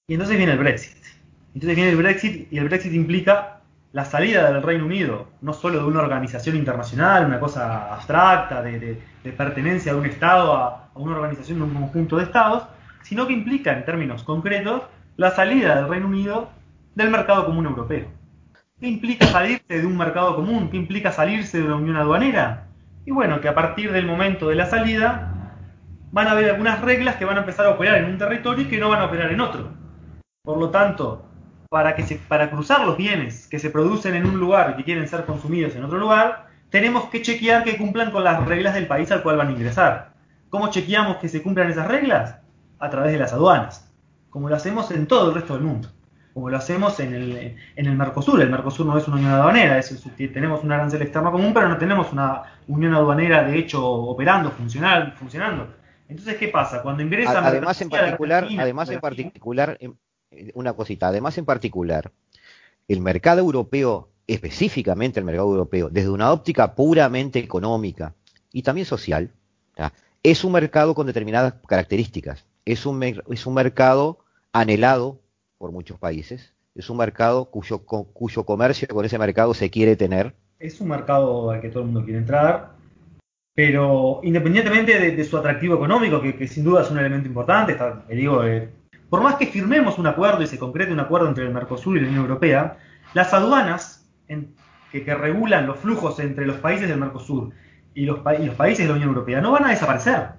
[0.06, 0.96] Y entonces viene el Brexit.
[1.52, 3.60] Entonces viene el Brexit y el Brexit implica
[3.92, 8.98] la salida del Reino Unido, no solo de una organización internacional, una cosa abstracta, de,
[9.36, 12.62] pertenencia de un Estado a, a, una organización de un conjunto de Estados,
[13.02, 14.84] sino que implica en términos concretos
[15.18, 16.48] la salida del Reino Unido
[16.94, 18.06] del mercado común europeo.
[18.78, 20.68] ¿Qué implica salirse de un mercado común?
[20.68, 22.68] ¿Qué implica salirse de la unión aduanera?
[23.06, 25.62] Y bueno, que a partir del momento de la salida
[26.12, 28.68] van a haber algunas reglas que van a empezar a operar en un territorio y
[28.68, 29.72] que no van a operar en otro.
[30.42, 31.24] Por lo tanto,
[31.70, 35.08] para, que para cruzar los bienes que se producen en un lugar y que quieren
[35.08, 39.10] ser consumidos en otro lugar, tenemos que chequear que cumplan con las reglas del país
[39.10, 40.12] al cual van a ingresar.
[40.50, 42.40] ¿Cómo chequeamos que se cumplan esas reglas?
[42.78, 43.90] A través de las aduanas,
[44.28, 45.95] como lo hacemos en todo el resto del mundo
[46.36, 48.42] como lo hacemos en el, en el Mercosur.
[48.42, 51.78] El Mercosur no es una unión aduanera, es, tenemos un arancel externo común, pero no
[51.78, 55.66] tenemos una unión aduanera de hecho operando, funcional, funcionando.
[56.06, 56.82] Entonces, ¿qué pasa?
[56.82, 57.38] Cuando ingresa...
[57.38, 62.12] Además, en particular, además en particular, eh, una cosita, además en particular,
[62.86, 68.12] el mercado europeo, específicamente el mercado europeo, desde una óptica puramente económica
[68.52, 69.30] y también social,
[70.22, 72.44] es un mercado con determinadas características.
[72.66, 74.18] Es un, es un mercado
[74.52, 75.22] anhelado
[75.58, 76.54] por muchos países.
[76.74, 80.34] Es un mercado cuyo, cuyo comercio con ese mercado se quiere tener.
[80.58, 82.76] Es un mercado al que todo el mundo quiere entrar,
[83.54, 88.44] pero independientemente de, su atractivo económico, que, sin duda es un elemento importante, está, digo,
[88.44, 88.70] eh,
[89.08, 92.00] por más que firmemos un acuerdo y se concrete un acuerdo entre el Mercosur y
[92.00, 92.76] la Unión Europea,
[93.14, 94.06] las aduanas
[94.92, 97.50] que, regulan los flujos entre los países del Mercosur
[97.94, 100.30] y los, y los países de la Unión Europea no van a desaparecer,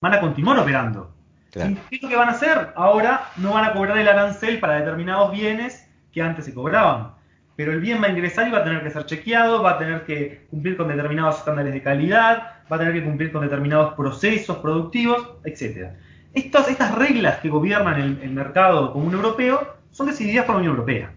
[0.00, 1.12] van a continuar operando.
[1.52, 2.72] ¿Qué es lo que van a hacer?
[2.76, 7.12] Ahora no van a cobrar el arancel para determinados bienes que antes se cobraban.
[7.56, 9.78] Pero el bien va a ingresar y va a tener que ser chequeado, va a
[9.78, 13.94] tener que cumplir con determinados estándares de calidad, va a tener que cumplir con determinados
[13.94, 15.90] procesos productivos, etc.
[16.32, 21.12] Estas, estas reglas que gobiernan el, mercado común europeo son decididas por la Unión Europea.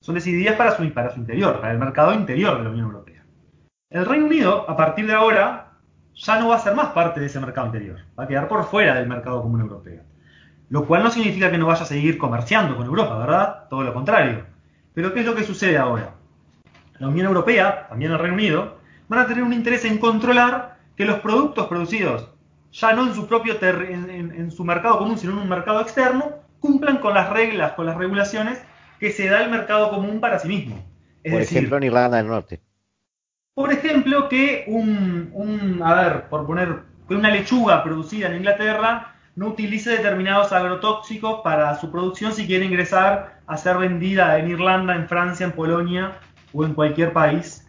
[0.00, 3.24] Son decididas para su, para su interior, para el mercado interior de la Unión Europea.
[3.90, 5.61] El Reino Unido, a partir de ahora,
[6.14, 8.64] ya no va a ser más parte de ese mercado anterior, va a quedar por
[8.64, 10.02] fuera del mercado común europeo.
[10.68, 13.64] Lo cual no significa que no vaya a seguir comerciando con Europa, ¿verdad?
[13.68, 14.46] Todo lo contrario.
[14.94, 16.14] Pero ¿qué es lo que sucede ahora?
[16.98, 21.04] La Unión Europea, también el Reino Unido, van a tener un interés en controlar que
[21.04, 22.28] los productos producidos,
[22.72, 26.98] ya no en su propio en, su mercado común, sino en un mercado externo, cumplan
[26.98, 28.62] con las reglas, con las regulaciones
[28.98, 30.82] que se da el mercado común para sí mismo.
[31.22, 32.60] por ejemplo, en Irlanda del Norte.
[33.54, 39.48] Por ejemplo, que un, a ver, por poner, que una lechuga producida en Inglaterra no
[39.48, 45.08] utilice determinados agrotóxicos para su producción si quiere ingresar a ser vendida en Irlanda, en
[45.08, 46.18] Francia, en Polonia
[46.52, 47.66] o en cualquier país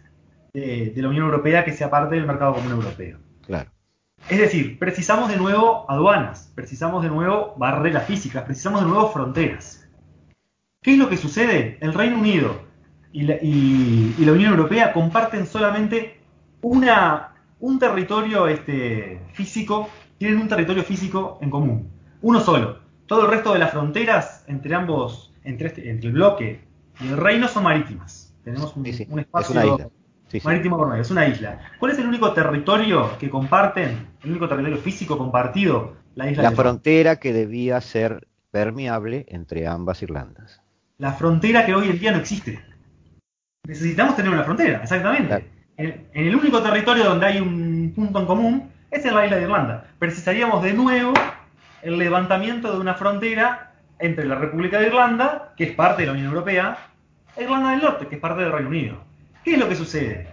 [0.53, 3.19] de, la Unión Europea que sea parte del mercado común europeo.
[3.45, 3.69] Claro.
[4.29, 9.85] Es decir, precisamos de nuevo aduanas, precisamos de nuevo barreras físicas, precisamos de nuevo fronteras.
[10.81, 11.77] ¿Qué es lo que sucede?
[11.81, 12.72] El Reino Unido
[13.13, 16.17] y la, Unión Europea comparten solamente
[16.61, 21.89] una, un territorio este, físico, tienen un territorio físico en común,
[22.21, 22.79] uno solo.
[23.05, 26.61] Todo el resto de las fronteras entre ambos, entre, este, entre el bloque
[26.99, 28.33] y el reino son marítimas.
[28.43, 29.91] Tenemos un, espacio
[30.43, 31.59] marítimo por medio, es una isla.
[31.79, 35.97] ¿Cuál es el único territorio que comparten, el único territorio físico compartido?
[36.15, 36.43] La isla.
[36.43, 40.61] La frontera que debía ser permeable entre ambas Irlandas.
[40.97, 42.72] La frontera que hoy en día no existe
[43.67, 45.45] necesitamos tener una frontera, exactamente.
[45.77, 49.43] En, el único territorio donde hay un punto en común es en la isla de
[49.43, 49.85] Irlanda.
[49.99, 51.13] Precisaríamos de nuevo
[51.81, 56.13] el levantamiento de una frontera entre la República de Irlanda, que es parte de la
[56.13, 56.77] Unión Europea,
[57.37, 58.97] e Irlanda del Norte, que es parte del Reino Unido.
[59.43, 60.27] ¿Qué es lo que sucede?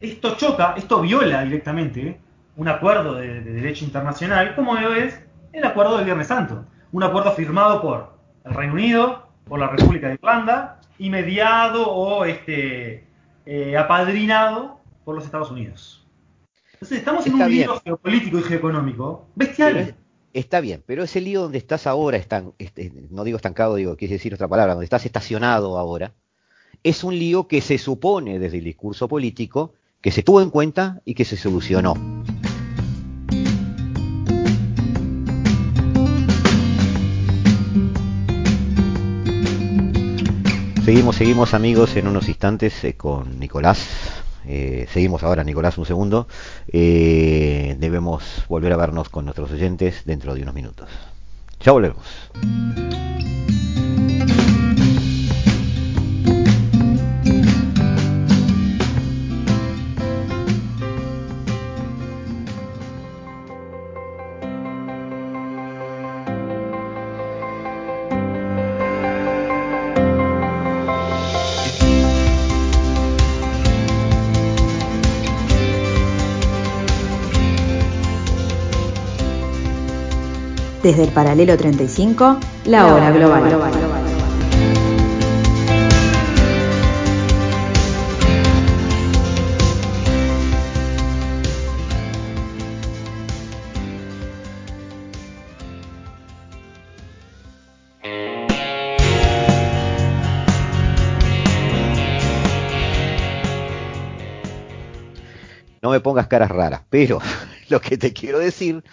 [0.00, 2.20] Esto choca, esto viola directamente
[2.56, 5.20] un acuerdo de, derecho internacional, como es
[5.52, 6.64] el acuerdo del Viernes Santo.
[6.90, 12.24] Un acuerdo firmado por el Reino Unido, por la República de Irlanda y mediado o
[12.24, 13.04] este,
[13.44, 16.06] eh, apadrinado por los Estados Unidos.
[16.74, 19.94] Entonces estamos en un lío geopolítico y geoeconómico bestial.
[20.32, 24.14] está bien, pero ese lío donde estás ahora, están, este, no digo estancado, digo, quiere
[24.14, 26.12] decir otra palabra, donde estás estacionado ahora,
[26.82, 31.00] es un lío que se supone desde el discurso político que se tuvo en cuenta
[31.04, 31.94] y que se solucionó.
[40.86, 43.88] Seguimos, seguimos amigos en unos instantes eh, con Nicolás.
[44.46, 46.28] Eh, seguimos ahora, Nicolás, un segundo.
[46.68, 50.88] Eh, debemos volver a vernos con nuestros oyentes dentro de unos minutos.
[51.58, 52.06] Ya volvemos.
[80.86, 83.42] Desde el paralelo 35, la hora global.
[105.82, 107.18] No me pongas caras raras, pero
[107.70, 108.84] lo que te quiero decir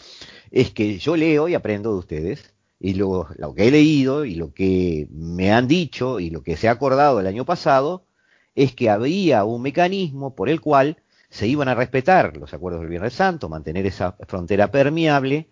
[0.53, 4.35] es que yo leo y aprendo de ustedes, y lo, lo que he leído y
[4.35, 8.05] lo que me han dicho y lo que se ha acordado el año pasado,
[8.53, 10.97] es que había un mecanismo por el cual
[11.31, 15.49] se iban a respetar los acuerdos del Viernes Santo, mantener esa frontera permeable,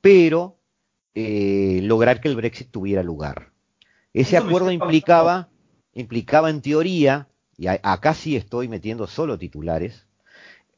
[0.00, 0.56] pero
[1.14, 3.52] eh, lograr que el Brexit tuviera lugar.
[4.14, 5.50] Ese acuerdo implicaba,
[5.92, 10.06] implicaba en teoría, y acá sí estoy metiendo solo titulares,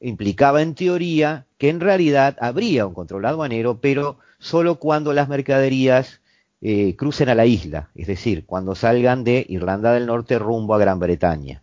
[0.03, 6.21] implicaba en teoría que en realidad habría un control aduanero, pero solo cuando las mercaderías
[6.61, 10.79] eh, crucen a la isla, es decir, cuando salgan de Irlanda del Norte rumbo a
[10.79, 11.62] Gran Bretaña,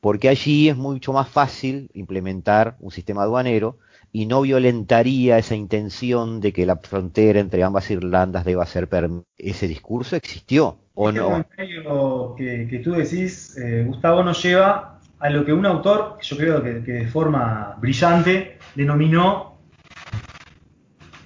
[0.00, 3.78] porque allí es mucho más fácil implementar un sistema aduanero
[4.12, 8.88] y no violentaría esa intención de que la frontera entre ambas Irlandas deba ser
[9.36, 11.24] ese discurso existió o no.
[11.24, 16.36] comentario que, que tú decís, eh, Gustavo, nos lleva a lo que un autor, yo
[16.36, 19.58] creo que, de forma brillante, denominó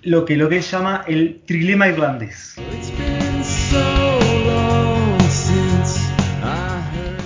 [0.02, 2.56] lo que, lo que él llama el trilema irlandés.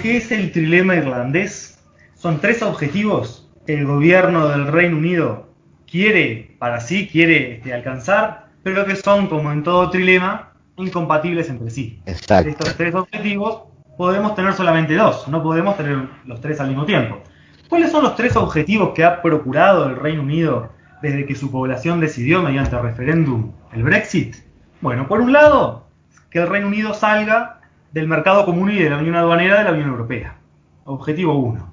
[0.00, 1.78] ¿Qué es el trilema irlandés?
[2.14, 5.48] Son tres objetivos que el gobierno del Reino Unido
[5.86, 11.70] quiere para sí, quiere este, alcanzar, pero que son, como en todo trilema, incompatibles entre
[11.70, 12.00] sí.
[12.06, 17.20] Estos tres objetivos podemos tener solamente dos, no podemos tener los tres al mismo tiempo.
[17.68, 20.70] ¿Cuáles son los tres objetivos que ha procurado el Reino Unido
[21.02, 24.36] desde que su población decidió mediante referéndum el Brexit?
[24.80, 25.86] Bueno, por un lado,
[26.30, 27.60] que el Reino Unido salga
[27.92, 30.36] del mercado común y de la Unión Aduanera de la Unión Europea.
[30.84, 31.72] Objetivo 1.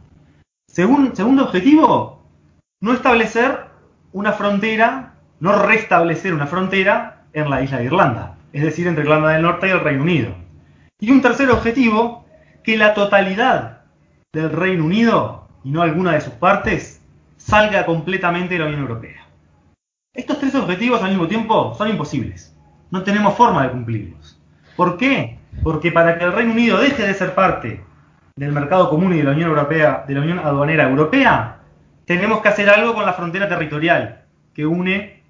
[0.67, 2.23] segundo objetivo,
[2.79, 3.65] no establecer
[4.13, 9.29] una frontera, no restablecer una frontera en la isla de Irlanda, es decir, entre Irlanda
[9.29, 10.40] del Norte y el Reino Unido.
[11.03, 12.25] Y un tercer objetivo,
[12.63, 13.81] que la totalidad
[14.31, 17.01] del Reino Unido, y no alguna de sus partes,
[17.37, 19.25] salga completamente de la Unión Europea.
[20.13, 22.55] Estos tres objetivos al mismo tiempo son imposibles.
[22.91, 24.39] No tenemos forma de cumplirlos.
[24.75, 25.39] ¿Por qué?
[25.63, 27.83] Porque para que el Reino Unido deje de ser parte
[28.35, 31.61] del mercado común y de la Unión Europea, de la Unión Aduanera Europea,
[32.05, 35.20] tenemos que hacer algo con la frontera territorial que une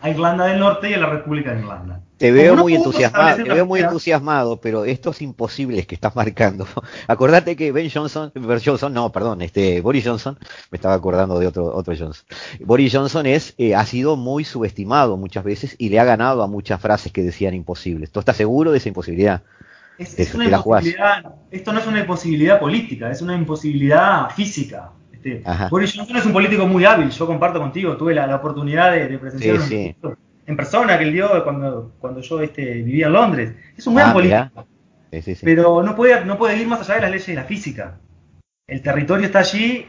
[0.00, 2.00] a Irlanda del Norte y a la República de Irlanda.
[2.16, 6.66] Te veo muy entusiasmado, te veo muy entusiasmado, pero estos imposibles que estás marcando.
[7.08, 10.38] Acordate que Ben Johnson, Ben Johnson, no, perdón, este Boris Johnson,
[10.70, 12.24] me estaba acordando de otro otro Johnson.
[12.60, 16.46] Boris Johnson es eh, ha sido muy subestimado muchas veces y le ha ganado a
[16.46, 18.10] muchas frases que decían imposibles.
[18.10, 19.42] ¿Tú estás seguro de esa imposibilidad?
[19.98, 24.90] Es, una imposibilidad, esto no es una imposibilidad política, es una imposibilidad física.
[25.16, 29.18] Este, Boris Johnson es un político muy hábil, yo comparto contigo, tuve la, oportunidad de,
[29.18, 29.96] presenciar sí,
[30.46, 33.54] en persona que él dio cuando, cuando yo este, vivía en Londres.
[33.76, 34.66] Es un gran ah, político.
[35.42, 37.98] Pero no puede, no puede ir más allá de las leyes de la física.
[38.66, 39.86] El territorio está allí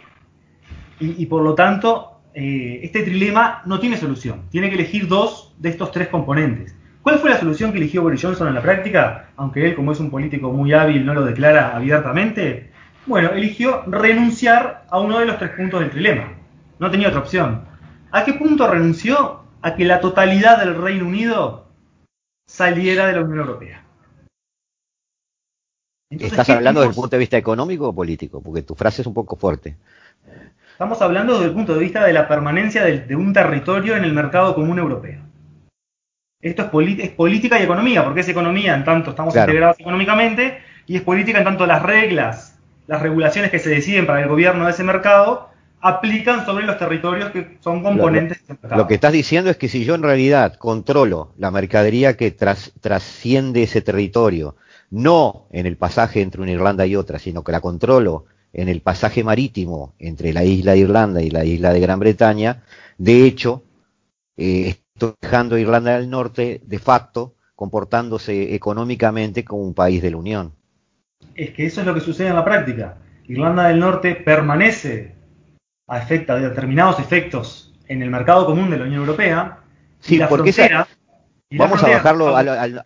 [1.00, 4.44] y, por lo tanto eh, este trilema no tiene solución.
[4.50, 6.76] Tiene que elegir dos de estos tres componentes.
[7.02, 9.30] ¿Cuál fue la solución que eligió Boris Johnson en la práctica?
[9.38, 12.72] Aunque él, como es un político muy hábil, no lo declara abiertamente.
[13.08, 16.34] Bueno, eligió renunciar a uno de los tres puntos del trilema.
[16.78, 17.66] No tenía otra opción
[18.12, 19.42] ¿A qué punto renunció?
[19.62, 21.68] A que la totalidad del Reino Unido
[22.48, 23.84] saliera de la Unión Europea.
[26.10, 28.42] ¿Estás hablando desde el punto de vista económico o político?
[28.42, 29.76] Porque tu frase es un poco fuerte.
[30.72, 34.14] Estamos hablando desde el punto de vista de la permanencia de, un territorio en el
[34.14, 35.22] mercado común europeo.
[36.40, 41.02] Esto es, política y economía, porque es economía en tanto estamos integrados económicamente y es
[41.02, 42.57] política en tanto las reglas,
[42.88, 47.30] las regulaciones que se deciden para el gobierno de ese mercado aplican sobre los territorios
[47.32, 48.82] que son componentes lo, mercado.
[48.82, 53.64] Lo que estás diciendo es que si yo en realidad controlo la mercadería que trasciende
[53.64, 54.56] ese territorio,
[54.90, 58.82] no en el pasaje entre una Irlanda y otra, sino que la controlo en el
[58.82, 62.64] pasaje marítimo entre la isla de Irlanda y la isla de Gran Bretaña,
[62.98, 63.64] de hecho,
[64.38, 70.18] eh, estoy dejando Irlanda del Norte de facto comportándose económicamente como un país de la
[70.18, 70.54] Unión.
[71.38, 72.98] Es que eso es lo que sucede en la práctica.
[73.26, 75.16] Irlanda del Norte permanece
[75.88, 79.60] a, efecto, de determinados efectos en el mercado común de la Unión Europea.
[80.00, 80.88] Sí, la porque frontera,
[81.50, 82.84] Vamos a bajarlo a, la,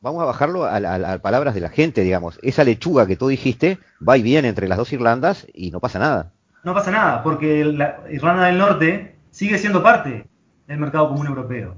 [0.00, 2.38] vamos a bajarlo a las palabras de la gente, digamos.
[2.42, 5.98] Esa lechuga que tú dijiste va y viene entre las dos Irlandas y no pasa
[5.98, 6.32] nada.
[6.62, 10.26] No pasa nada, porque la Irlanda del Norte sigue siendo parte
[10.66, 11.74] del mercado común europeo.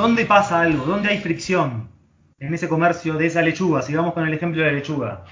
[0.00, 0.86] ¿Dónde pasa algo?
[0.86, 1.90] ¿Dónde hay fricción
[2.38, 3.82] en ese comercio de esa lechuga?
[3.82, 5.24] Sigamos con el ejemplo de la lechuga.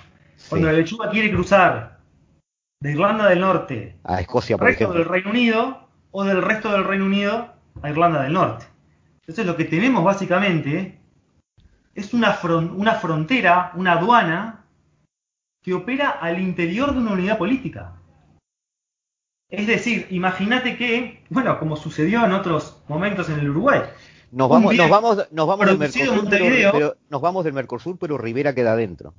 [0.50, 2.00] Cuando la lechuga quiere cruzar
[2.78, 6.84] de Irlanda del Norte a Escocia, por resto del Reino Unido o del resto del
[6.84, 8.66] Reino Unido a Irlanda del Norte.
[9.20, 11.00] Entonces lo que tenemos básicamente
[11.94, 14.66] es una, una frontera, una aduana
[15.62, 17.94] que opera al interior de una unidad política.
[19.50, 23.80] Es decir, imagínate que, bueno, como sucedió en otros momentos en el Uruguay,
[24.30, 28.54] nos vamos, nos vamos, nos vamos del Mercosur, pero, nos vamos del Mercosur, pero Rivera
[28.54, 29.14] queda dentro.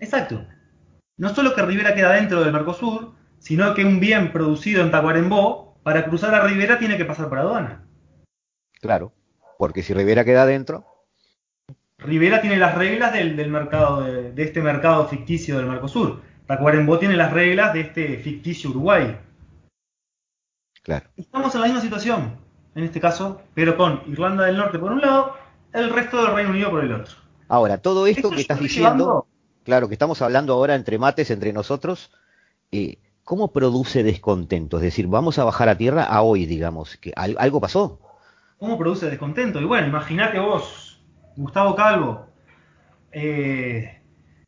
[0.00, 0.44] Exacto.
[1.16, 5.78] No solo que Rivera queda dentro del Mercosur, sino que un bien producido en Tacuarembó,
[5.82, 7.86] para cruzar a Rivera tiene que pasar por aduana.
[8.80, 9.12] Claro,
[9.56, 10.84] porque si Rivera queda dentro.
[11.98, 16.22] Rivera tiene las reglas del, mercado, de, de, este mercado ficticio del Mercosur.
[16.46, 19.18] Tacuarembó tiene las reglas de este ficticio Uruguay.
[20.82, 21.08] Claro.
[21.16, 22.45] Estamos en la misma situación
[22.76, 25.34] en este caso, pero con Irlanda del Norte por un lado,
[25.72, 27.14] el resto del Reino Unido por el otro.
[27.48, 29.26] Ahora, todo esto, que estás diciendo,
[29.64, 32.12] claro, que estamos hablando ahora entre mates, entre nosotros,
[32.70, 34.76] eh, ¿cómo produce descontento?
[34.76, 37.98] Es decir, vamos a bajar a tierra a hoy, digamos, que algo pasó.
[38.58, 39.58] ¿Cómo produce descontento?
[39.58, 41.00] Y bueno, imagínate vos,
[41.34, 42.26] Gustavo Calvo,
[43.10, 44.02] eh,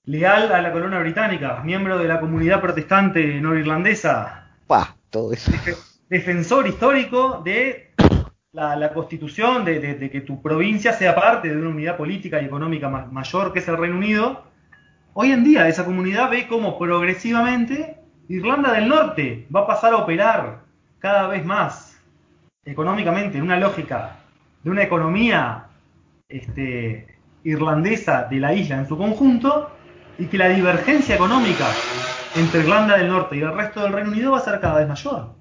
[0.04, 4.50] leal a la corona británica, miembro de la comunidad protestante norirlandesa.
[4.66, 5.50] Pa, todo eso.
[6.10, 7.88] defensor histórico de
[8.52, 13.52] la, constitución de, que tu provincia sea parte de una unidad política y económica mayor
[13.52, 14.44] que es el Reino Unido,
[15.12, 19.98] hoy en día esa comunidad ve cómo progresivamente Irlanda del Norte va a pasar a
[19.98, 20.60] operar
[20.98, 22.00] cada vez más
[22.64, 24.16] económicamente en una lógica
[24.62, 25.66] de una economía
[26.28, 29.70] este, irlandesa de la isla en su conjunto
[30.18, 31.66] y que la divergencia económica
[32.34, 34.88] entre Irlanda del Norte y el resto del Reino Unido va a ser cada vez
[34.88, 35.37] mayor.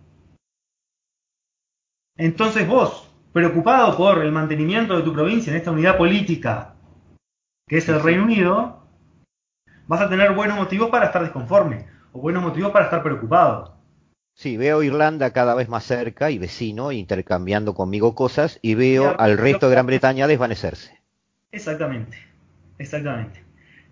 [2.17, 6.73] Entonces vos, preocupado por el mantenimiento de tu provincia en esta unidad política,
[7.67, 8.83] que es el Reino Unido,
[9.85, 13.77] vas a tener buenos motivos para estar desconforme o buenos motivos para estar preocupado.
[14.33, 19.37] Sí, veo Irlanda cada vez más cerca y vecino, intercambiando conmigo cosas, y veo al
[19.37, 20.99] resto de Gran Bretaña desvanecerse.
[21.51, 22.17] Exactamente,
[22.77, 23.43] exactamente.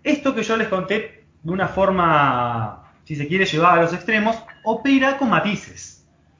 [0.02, 4.36] Esto que yo les conté de una forma, si se quiere llevar a los extremos,
[4.64, 5.95] opera con matices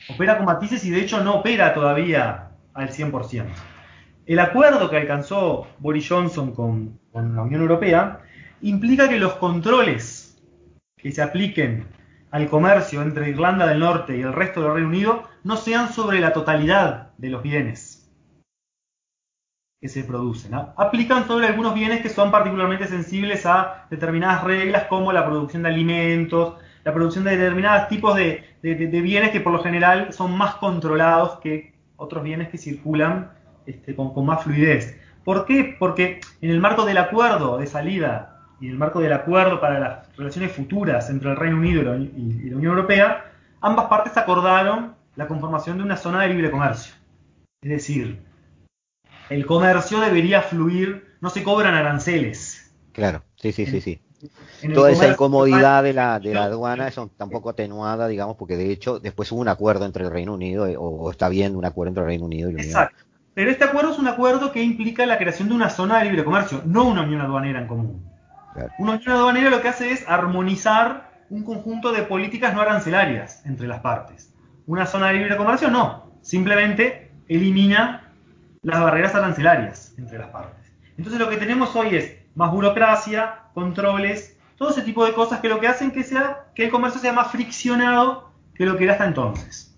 [0.08, 3.46] opera con matices y de hecho no opera todavía al 100%.
[4.26, 8.20] El acuerdo que alcanzó Boris Johnson con, la Unión Europea
[8.60, 10.42] implica que los controles
[10.96, 11.86] que se apliquen
[12.30, 16.20] al comercio entre Irlanda del Norte y el resto del Reino Unido no sean sobre
[16.20, 18.10] la totalidad de los bienes
[19.80, 20.52] que se producen.
[20.76, 25.68] Aplican sobre algunos bienes que son particularmente sensibles a determinadas reglas como la producción de
[25.68, 26.54] alimentos,
[26.86, 31.74] la producción de determinados tipos de, bienes que por lo general son más controlados que
[31.96, 33.32] otros bienes que circulan
[33.66, 34.96] este, con, más fluidez.
[35.24, 35.74] ¿Por qué?
[35.80, 39.80] Porque en el marco del acuerdo de salida y en el marco del acuerdo para
[39.80, 41.86] las relaciones futuras entre el Reino Unido y
[42.50, 46.94] la, Unión Europea, ambas partes acordaron la conformación de una zona de libre comercio.
[47.62, 48.22] Es decir,
[49.28, 52.72] el comercio debería fluir, no se cobran aranceles.
[52.92, 54.05] Claro, sí, sí, sí, sí.
[54.74, 58.98] Toda esa incomodidad de la, de la aduana es tampoco atenuada, digamos, porque de hecho
[58.98, 62.02] después hubo un acuerdo entre el Reino Unido, eh, o, está viendo un acuerdo entre
[62.02, 62.68] el Reino Unido y la Unión.
[62.68, 63.04] Exacto.
[63.34, 66.24] Pero este acuerdo es un acuerdo que implica la creación de una zona de libre
[66.24, 68.02] comercio, no una unión aduanera en común.
[68.78, 73.68] Una unión aduanera lo que hace es armonizar un conjunto de políticas no arancelarias entre
[73.68, 74.32] las partes.
[74.66, 78.10] Una zona de libre comercio no, simplemente elimina
[78.62, 80.72] las barreras arancelarias entre las partes.
[80.96, 85.48] Entonces lo que tenemos hoy es más burocracia, controles, todo ese tipo de cosas que
[85.48, 88.92] lo que hacen que, sea, que el comercio sea más friccionado que lo que era
[88.92, 89.76] hasta entonces.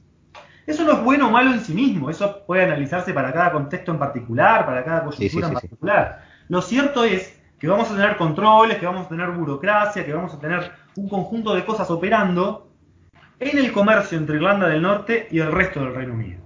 [0.67, 3.91] Eso no es bueno o malo en sí mismo, eso puede analizarse para cada contexto
[3.91, 6.25] en particular, para cada coyuntura en particular.
[6.49, 10.35] Lo cierto es que vamos a tener controles, que vamos a tener burocracia, que vamos
[10.35, 12.71] a tener un conjunto de cosas operando
[13.41, 16.41] en el comercio entre Irlanda del Norte y el resto del Reino Unido.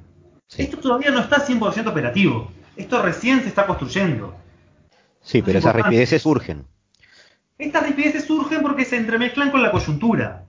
[0.56, 4.41] Esto todavía no está 100% operativo, esto recién se está construyendo.
[5.22, 6.64] Sí, pero esas ripideces surgen.
[7.58, 10.44] Estas ripideces surgen porque se entremezclan con la coyuntura.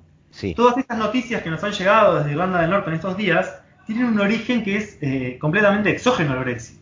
[0.55, 4.05] Todas estas noticias que nos han llegado desde Irlanda del Norte en estos días tienen
[4.05, 6.81] un origen que es eh, completamente exógeno al Brexit.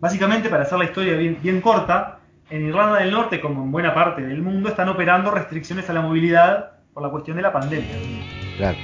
[0.00, 2.20] Básicamente, para hacer la historia bien corta,
[2.50, 6.02] en Irlanda del Norte, como en buena parte del mundo, están operando restricciones a la
[6.02, 7.96] movilidad por la cuestión de la pandemia.
[8.56, 8.78] Claro.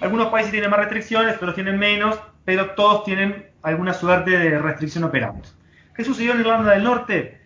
[0.00, 5.04] Algunos países tienen más restricciones, otros tienen menos, pero todos tienen alguna suerte de restricción
[5.04, 5.42] operando.
[5.94, 7.40] ¿Qué sucedió en Irlanda del Norte?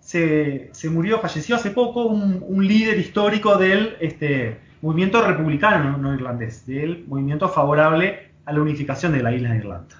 [0.00, 7.04] Se, murió, falleció hace poco un, líder histórico del este, movimiento republicano no, irlandés, del
[7.06, 9.96] movimiento favorable a la unificación de la isla de Irlanda.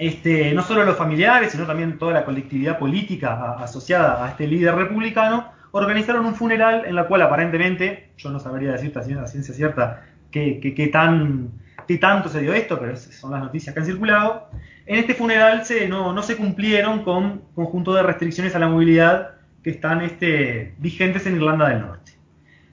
[0.00, 4.74] Este, no solo los familiares, sino también toda la colectividad política asociada a este líder
[4.74, 10.04] republicano, organizaron un funeral en la cual aparentemente, yo no sabría decir a ciencia cierta
[10.30, 11.50] qué, tan,
[11.86, 14.48] qué tanto se dio esto, pero son las noticias que han circulado,
[14.86, 19.32] en este funeral se, no, no se cumplieron con conjunto de restricciones a la movilidad
[19.62, 22.12] que están este, vigentes en Irlanda del Norte.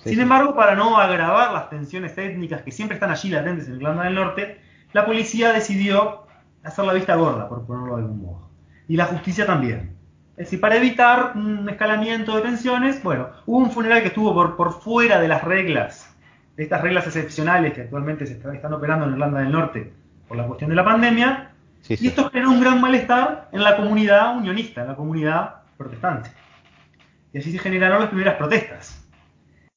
[0.04, 4.04] Sin embargo, para no agravar las tensiones étnicas que siempre están allí latentes en Irlanda
[4.04, 4.62] del Norte,
[4.94, 6.28] la policía decidió
[6.64, 8.50] hacer la vista gorda, por ponerlo de algún modo.
[8.88, 9.97] Y la justicia también.
[10.38, 14.56] Es decir, para evitar un escalamiento de tensiones, bueno, hubo un funeral que estuvo por,
[14.56, 16.16] por fuera de las reglas,
[16.56, 19.94] de estas reglas excepcionales que actualmente se están operando en Irlanda del Norte
[20.28, 21.52] por la cuestión de la pandemia,
[21.90, 26.30] y esto generó un gran malestar en la comunidad unionista, en la comunidad protestante.
[27.34, 29.08] Y así se generaron las primeras protestas.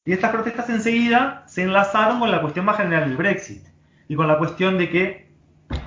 [0.05, 3.65] Y estas protestas enseguida se enlazaron con la cuestión más general del Brexit
[4.09, 5.31] y con la cuestión de que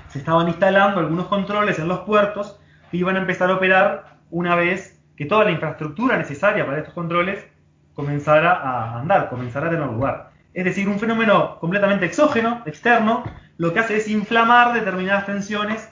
[0.07, 2.59] se estaban instalando algunos controles en los puertos
[2.89, 6.93] que iban a empezar a operar una vez que toda la infraestructura necesaria para estos
[6.93, 7.45] controles
[7.93, 10.31] comenzara a andar, comenzara a tener lugar.
[10.53, 13.23] Es decir, un fenómeno completamente exógeno, externo,
[13.57, 15.91] lo que hace es inflamar determinadas tensiones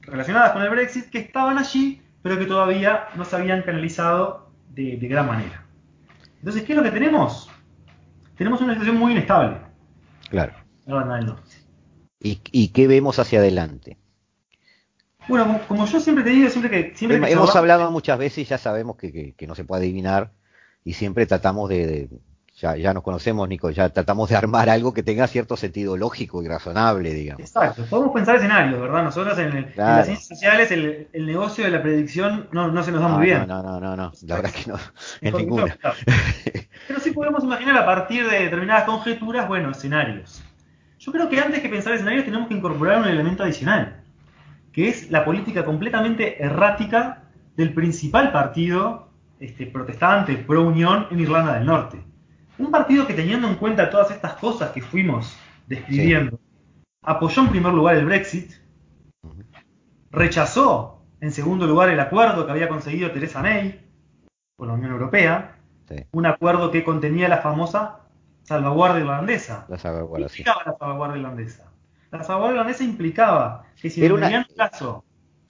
[0.00, 4.96] relacionadas con el Brexit que estaban allí, pero que todavía no se habían canalizado de,
[4.96, 5.64] de gran manera.
[6.38, 7.50] Entonces, ¿qué es lo que tenemos?
[8.36, 9.56] Tenemos una situación muy inestable.
[10.30, 10.52] Claro.
[12.20, 13.98] ¿Y, qué vemos hacia adelante?
[15.28, 16.96] Bueno, como, yo siempre te digo, siempre que...
[16.96, 20.32] Siempre hemos hablado muchas veces y ya sabemos que, no se puede adivinar
[20.84, 22.08] y siempre tratamos de,
[22.56, 26.42] ya, ya nos conocemos, Nico, ya tratamos de armar algo que tenga cierto sentido lógico
[26.42, 27.40] y razonable, digamos.
[27.40, 29.04] Exacto, podemos pensar escenarios, ¿verdad?
[29.04, 33.08] Nosotros en, las ciencias sociales el, negocio de la predicción no, no se nos da
[33.08, 33.46] muy bien.
[33.46, 34.78] No, no, no, no, la verdad que no,
[35.20, 35.76] en ninguna.
[36.88, 40.42] Pero sí podemos imaginar a partir de determinadas conjeturas, bueno, escenarios.
[40.98, 43.97] Yo creo que antes que pensar escenarios tenemos que incorporar un elemento adicional,
[44.72, 47.24] que es la política completamente errática
[47.56, 49.08] del principal partido
[49.40, 52.08] este, protestante pro-unión en Irlanda del Norte
[52.58, 56.38] un partido que teniendo en cuenta todas estas cosas que fuimos describiendo,
[57.02, 58.52] apoyó en primer lugar el Brexit,
[60.10, 63.86] rechazó en segundo lugar el acuerdo que había conseguido Theresa May
[64.56, 65.56] con la Unión Europea,
[66.12, 68.00] un acuerdo que contenía la famosa
[68.42, 69.66] salvaguardia irlandesa.
[70.66, 71.72] La salvaguardia irlandesa?
[72.10, 75.04] La salvaguardia irlandesa implicaba que si en un caso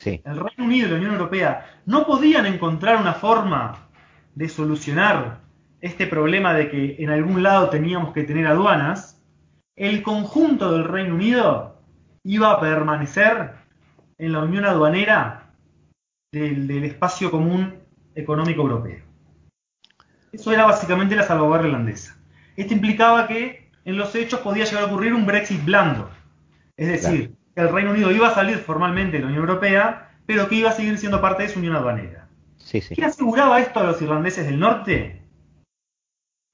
[0.05, 3.89] el Reino Unido y la Unión Europea no podían encontrar una forma
[4.35, 5.41] de solucionar
[5.81, 9.23] este problema de que en algún lado teníamos que tener aduanas,
[9.77, 11.81] el conjunto del Reino Unido
[12.25, 13.55] iba a permanecer
[14.19, 15.53] en la unión aduanera
[16.33, 17.75] del, espacio común
[18.15, 19.05] económico europeo.
[20.33, 22.17] Eso era básicamente la salvaguardia irlandesa.
[22.57, 26.11] Esto implicaba que en los hechos podía llegar a ocurrir un Brexit blando.
[26.79, 30.49] Es decir, que el Reino Unido iba a salir formalmente de la Unión Europea, pero
[30.49, 32.29] que iba a seguir siendo parte de su unión aduanera.
[32.71, 35.19] ¿Qué aseguraba esto a los irlandeses del norte?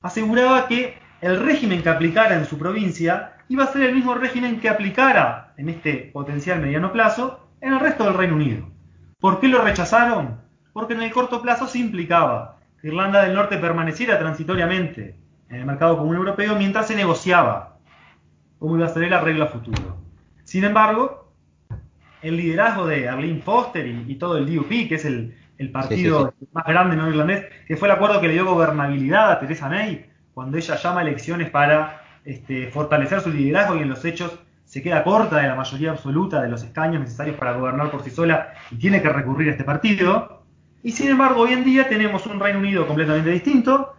[0.04, 4.60] aseguraba que el régimen que aplicara en su provincia iba a ser el mismo régimen
[4.60, 8.68] que aplicara en este potencial mediano plazo en el resto del Reino Unido.
[9.18, 10.42] ¿Por qué lo rechazaron?
[10.74, 15.18] Porque en el corto plazo se implicaba que Irlanda del Norte permaneciera transitoriamente
[15.48, 17.78] en el mercado común europeo mientras se negociaba
[18.58, 20.03] cómo iba a ser el arreglo a futuro.
[20.44, 21.32] Sin embargo,
[22.22, 25.34] el liderazgo de Arlene Foster y, todo el DUP, que es el,
[25.72, 29.68] partido más grande no irlandés, que fue el acuerdo que le dio gobernabilidad a Theresa
[29.68, 34.38] May cuando ella llama a elecciones para este, fortalecer su liderazgo y en los hechos
[34.64, 38.10] se queda corta de la mayoría absoluta de los escaños necesarios para gobernar por sí
[38.10, 40.42] sola y tiene que recurrir a este partido.
[40.82, 43.94] Y sin embargo, hoy en día tenemos un Reino Unido completamente distinto,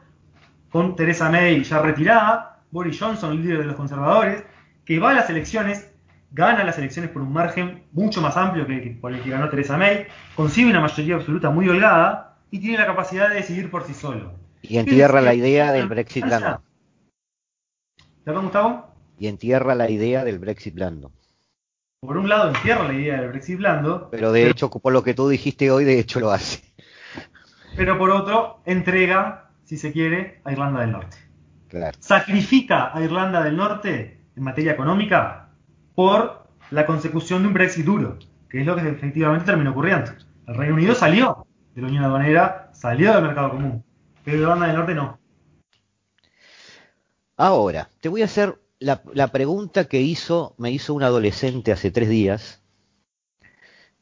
[0.70, 4.44] con Theresa May ya retirada, Boris Johnson, líder de los conservadores,
[4.84, 5.95] que va a las elecciones,
[6.36, 9.78] gana las elecciones por un margen mucho más amplio que por el que ganó Theresa
[9.78, 13.94] May, consigue una mayoría absoluta muy holgada y tiene la capacidad de decidir por sí
[13.94, 14.34] solo.
[14.62, 16.62] Y entierra la idea del Brexit blando.
[18.26, 18.88] ¿Perdón, Gustavo?
[19.18, 21.14] Y entierra la idea del Brexit blando.
[22.02, 24.10] Por un lado entierra la idea del Brexit blando.
[24.12, 26.62] Pero de hecho, por lo que tú dijiste hoy, de hecho lo hace.
[27.78, 31.18] Pero por otro, entrega, si se quiere, a Irlanda del Norte.
[31.70, 31.98] Claro.
[32.02, 35.45] Sacrifica a Irlanda del Norte en materia económica
[35.96, 38.20] por la consecución de un Brexit duro,
[38.50, 40.12] que es lo que efectivamente terminó ocurriendo.
[40.48, 43.84] El Reino Unido salió de la Unión Aduanera, salió del mercado común
[44.26, 45.20] pero Irlanda del Norte no.
[47.38, 52.10] Ahora, te voy a hacer la, pregunta que hizo, me hizo un adolescente hace tres
[52.10, 52.62] días,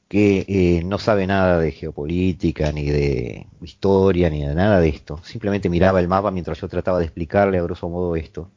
[0.07, 5.19] que eh, no sabe nada de geopolítica, ni de historia, ni de nada de esto.
[5.23, 8.51] Simplemente miraba el mapa mientras yo trataba de explicarle a grosso modo esto.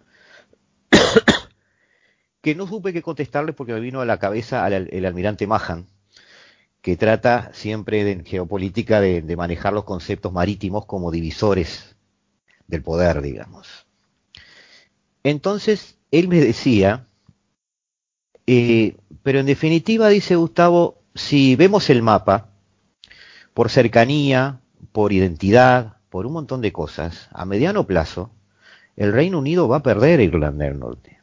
[2.47, 5.89] Que no supe qué contestarle porque me vino a la cabeza el almirante Mahan,
[6.81, 11.97] que trata siempre en geopolítica de, manejar los conceptos marítimos como divisores
[12.69, 13.89] del poder, digamos.
[15.25, 17.09] Entonces, él me decía,
[18.47, 22.51] eh, pero en definitiva, dice Gustavo, si vemos el mapa,
[23.55, 24.61] por cercanía,
[24.93, 28.31] por identidad, por un montón de cosas, a mediano plazo,
[28.95, 31.16] el Reino Unido va a perder Irlanda del Norte.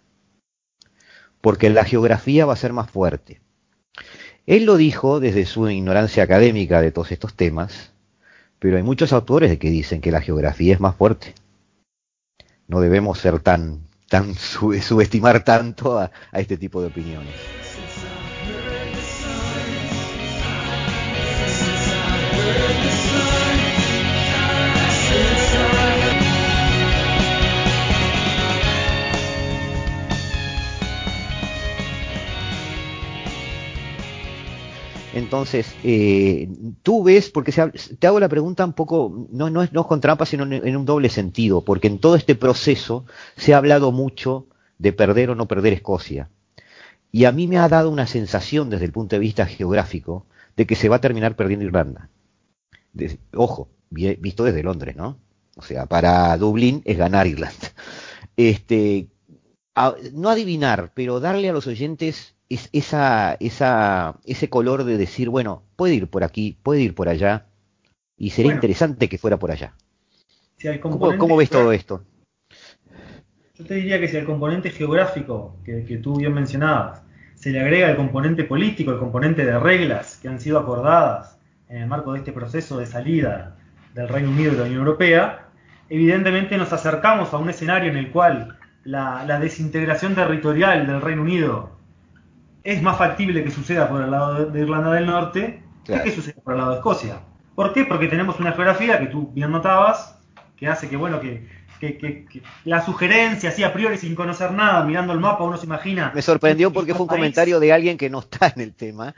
[1.43, 3.41] Porque la geografía va a ser más fuerte.
[4.45, 7.91] Él lo dijo desde su ignorancia académica de todos estos temas,
[8.59, 11.35] pero hay muchos autores que dicen que la geografía es más fuerte.
[12.69, 17.62] No debemos ser tan, tan subestimar tanto a este tipo de opiniones.
[35.13, 36.49] Entonces, eh,
[36.81, 37.51] tú ves, porque
[37.99, 40.85] te hago la pregunta un poco, no, no, es, no con trampa, sino en, un
[40.85, 43.05] doble sentido, porque en todo este proceso
[43.37, 44.47] se ha hablado mucho
[44.79, 46.29] de perder o no perder Escocia.
[47.11, 50.25] Y a mí me ha dado una sensación desde el punto de vista geográfico
[50.57, 52.09] de que se va a terminar perdiendo Irlanda.
[53.35, 55.19] ojo, visto desde Londres, ¿no?
[55.55, 57.55] O sea, para Dublín es ganar Irlanda.
[58.35, 59.09] Este,
[60.13, 62.32] no adivinar, pero darle a los oyentes
[62.71, 67.45] esa, esa, ese color de decir, bueno, puede ir por aquí, puede ir por allá,
[68.17, 69.73] y sería interesante que fuera por allá.
[70.81, 72.03] ¿Cómo, ves todo esto?
[73.55, 77.01] Yo te diría que si al componente geográfico que, que tú bien mencionabas
[77.35, 81.37] se le agrega el componente político, el componente de reglas que han sido acordadas
[81.67, 83.57] en el marco de este proceso de salida
[83.93, 85.47] del Reino Unido de la Unión Europea,
[85.89, 91.21] evidentemente nos acercamos a un escenario en el cual la, la desintegración territorial del Reino
[91.21, 91.71] Unido
[92.63, 96.53] es más factible que suceda por el lado de Irlanda del Norte que suceda por
[96.53, 97.19] el lado de Escocia.
[97.55, 97.85] ¿Por qué?
[97.85, 100.17] Porque tenemos una geografía que tú bien notabas,
[100.55, 101.47] que hace que, bueno, que,
[102.63, 106.13] la sugerencia, así a priori, sin conocer nada, mirando el mapa, uno se imagina.
[106.15, 109.13] Me sorprendió porque fue un comentario de alguien que no está en el tema.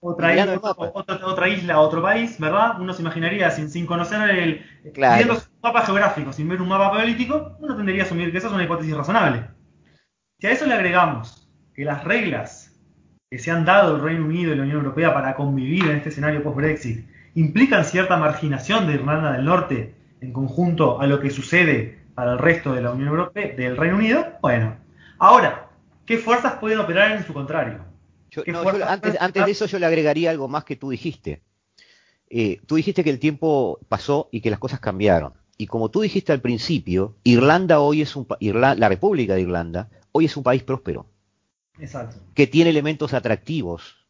[0.00, 2.80] Otra isla, otra, isla, otro país, ¿verdad?
[2.80, 4.66] Uno se imaginaría, sin, sin conocer el.
[4.82, 8.48] Viendo un mapa geográfico, sin ver un mapa político, uno tendría a asumir que esa
[8.48, 9.44] es una hipótesis razonable.
[10.40, 12.59] Si a eso le agregamos que las reglas
[13.30, 16.08] que se han dado el Reino Unido y la Unión Europea para convivir en este
[16.08, 17.06] escenario post-Brexit
[17.36, 22.38] implican cierta marginación de Irlanda del Norte en conjunto a lo que sucede para el
[22.38, 24.76] resto de la Unión Europea, del Reino Unido, bueno.
[25.20, 25.68] Ahora,
[26.06, 27.84] ¿qué fuerzas pueden operar en su contrario?
[28.88, 31.40] antes, de eso yo le agregaría algo más que tú dijiste.
[32.28, 35.34] Eh, tú dijiste que el tiempo pasó y que las cosas cambiaron.
[35.56, 40.24] Y como tú dijiste al principio, Irlanda hoy es un la República de Irlanda hoy
[40.24, 41.06] es un país próspero.
[42.34, 44.06] Que tiene elementos atractivos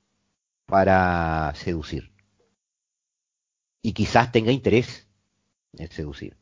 [0.67, 2.13] para seducir.
[3.83, 5.09] Y quizás tenga interés
[5.77, 6.37] en seducir.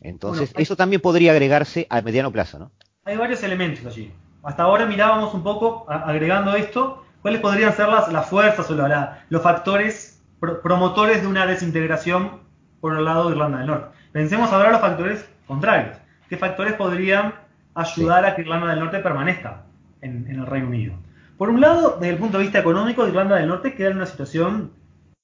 [0.00, 2.72] Entonces, eso también podría agregarse a mediano plazo, ¿no?
[3.04, 4.12] Hay varios elementos allí.
[4.42, 8.88] Hasta ahora mirábamos un poco, agregando esto, cuáles podrían ser las, las fuerzas o
[9.28, 12.40] los factores promotores de una desintegración
[12.80, 13.96] por el lado de Irlanda del Norte.
[14.12, 15.96] Pensemos ahora los factores contrarios.
[16.28, 17.34] ¿Qué factores podrían
[17.74, 19.65] ayudar a que Irlanda del Norte permanezca
[20.06, 20.94] en, el Reino Unido?
[21.36, 24.06] Por un lado, desde el punto de vista económico, Irlanda del Norte queda en una
[24.06, 24.72] situación,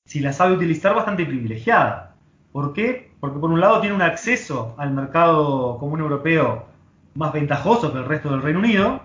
[0.04, 2.14] si la sabe utilizar, bastante privilegiada.
[2.52, 3.12] ¿Por qué?
[3.20, 6.66] Porque por un lado tiene un acceso al mercado común europeo
[7.14, 9.02] más ventajoso que el resto del Reino Unido,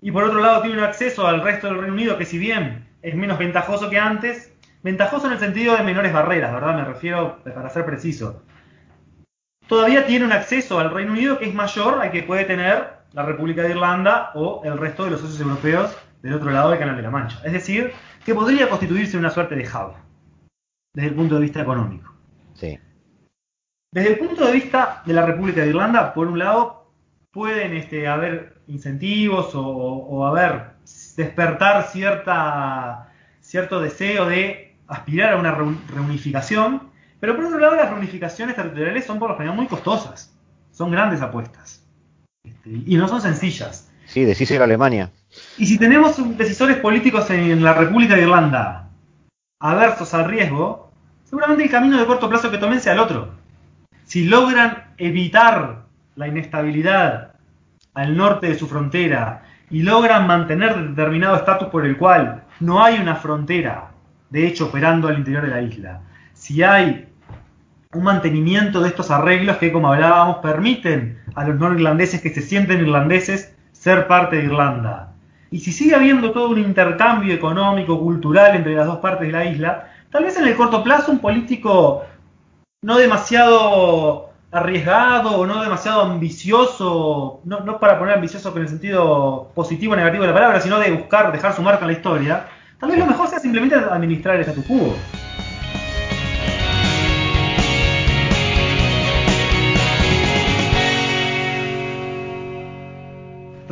[0.00, 2.86] y por otro lado tiene un acceso al resto del Reino Unido que si bien
[3.02, 4.52] es menos ventajoso que antes,
[4.82, 6.76] ventajoso en el sentido de menores barreras, ¿verdad?
[6.76, 8.42] Me refiero, para ser preciso.
[9.66, 13.22] Todavía tiene un acceso al Reino Unido que es mayor al que puede tener la
[13.22, 16.96] República de Irlanda o el resto de los socios europeos del otro lado del Canal
[16.96, 17.40] de la Mancha.
[17.44, 17.92] Es decir,
[18.24, 19.94] que podría constituirse una suerte de hub,
[20.94, 22.12] desde el punto de vista económico.
[22.54, 22.78] Sí.
[23.92, 26.90] Desde el punto de vista de la República de Irlanda, por un lado,
[27.30, 30.72] pueden este, haber incentivos o, haber
[31.16, 36.90] despertar cierta, cierto deseo de aspirar a una reunificación,
[37.20, 40.36] pero por otro lado las reunificaciones territoriales son por lo general muy costosas,
[40.72, 41.83] son grandes apuestas
[42.64, 43.90] y no son sencillas.
[44.06, 45.10] Sí, decíselo a Alemania.
[45.58, 48.88] Y si tenemos decisores políticos en la República de Irlanda
[49.60, 50.90] aversos al riesgo,
[51.24, 53.44] seguramente el camino de corto plazo que tomen sea el otro
[54.04, 55.86] si logran evitar
[56.16, 57.32] la inestabilidad
[57.94, 62.98] al norte de su frontera y logran mantener determinado estatus por el cual no hay
[62.98, 63.90] una frontera,
[64.30, 66.02] de hecho, operando al interior de la isla,
[66.32, 67.08] si hay
[67.94, 72.42] un mantenimiento de estos arreglos que, como hablábamos, permiten a los no irlandeses que se
[72.42, 75.12] sienten irlandeses ser parte de Irlanda.
[75.50, 79.44] Y si sigue habiendo todo un intercambio económico, cultural entre las dos partes de la
[79.44, 82.04] isla, tal vez en el corto plazo un político
[82.82, 89.94] no demasiado arriesgado o no demasiado ambicioso, no, para poner ambicioso en el sentido positivo
[89.94, 92.46] o negativo de la palabra, sino de buscar dejar su marca en la historia,
[92.78, 94.94] tal vez lo mejor sea simplemente administrar el status quo.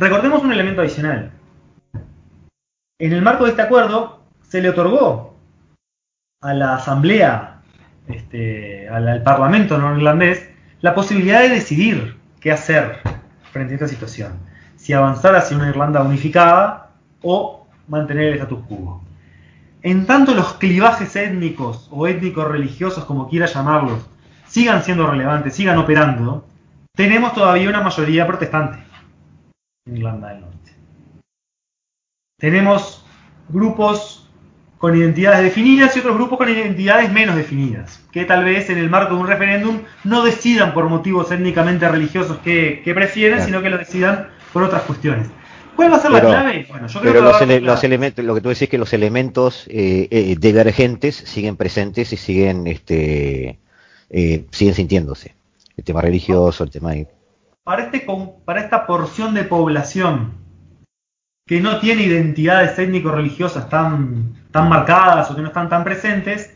[0.03, 1.31] Recordemos un elemento adicional.
[2.99, 5.33] En el marco de este acuerdo se le otorgó
[6.41, 7.61] a la Asamblea
[8.09, 10.49] este, al, Parlamento neerlandés
[10.81, 12.97] la posibilidad de decidir qué hacer
[13.53, 14.33] frente a esta situación.
[14.75, 16.89] Si avanzar hacia una Irlanda unificada
[17.21, 19.01] o mantener el status quo.
[19.83, 24.05] En tanto los clivajes étnicos o étnicos religiosos, como quiera llamarlos,
[24.47, 26.45] sigan siendo relevantes, sigan operando,
[26.93, 28.82] tenemos todavía una mayoría protestante
[29.85, 30.71] Irlanda del Norte.
[32.39, 33.03] Tenemos
[33.49, 34.29] grupos
[34.77, 38.89] con identidades definidas y otros grupos con identidades menos definidas, que tal vez en el
[38.89, 43.77] marco de un referéndum no decidan por motivos étnicamente religiosos que, prefieren, sino que lo
[43.77, 45.27] decidan por otras cuestiones.
[45.75, 46.65] ¿Cuál va a ser la clave?
[46.69, 50.07] Bueno, yo creo que los, elementos, lo que tú decís es que los elementos eh,
[50.11, 53.59] eh, divergentes siguen presentes y siguen, este,
[54.09, 55.33] eh, siguen sintiéndose.
[55.75, 56.93] El tema religioso, el tema...
[57.63, 58.05] Para, este,
[58.43, 60.33] para esta porción de población
[61.45, 66.53] que no tiene identidades étnico-religiosas tan, tan marcadas o que no están tan presentes,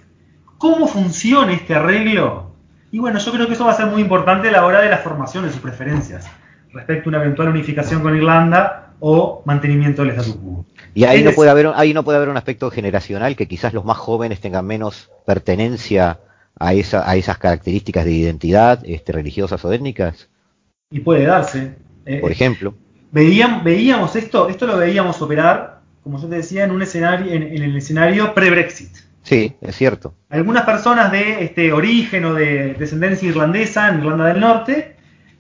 [0.57, 2.51] ¿cómo funciona este arreglo?
[2.91, 4.89] Y bueno, yo creo que eso va a ser muy importante a la hora de
[4.89, 6.29] la formación de sus preferencias
[6.73, 10.65] respecto a una eventual unificación con Irlanda o mantenimiento del status quo.
[10.93, 13.85] Y ahí no, puede haber, ahí no puede haber un aspecto generacional que quizás los
[13.85, 16.19] más jóvenes tengan menos pertenencia
[16.59, 20.29] a, esa, a esas características de identidad este, religiosas o étnicas.
[20.89, 21.75] Y puede darse.
[22.03, 22.73] Por eh, ejemplo
[23.11, 27.75] veíamos esto, esto lo veíamos operar, como yo te decía, en un escenario, en, el
[27.75, 28.91] escenario pre-Brexit.
[29.23, 30.13] Sí, es cierto.
[30.29, 34.95] Algunas personas de este origen o de descendencia irlandesa en Irlanda del Norte,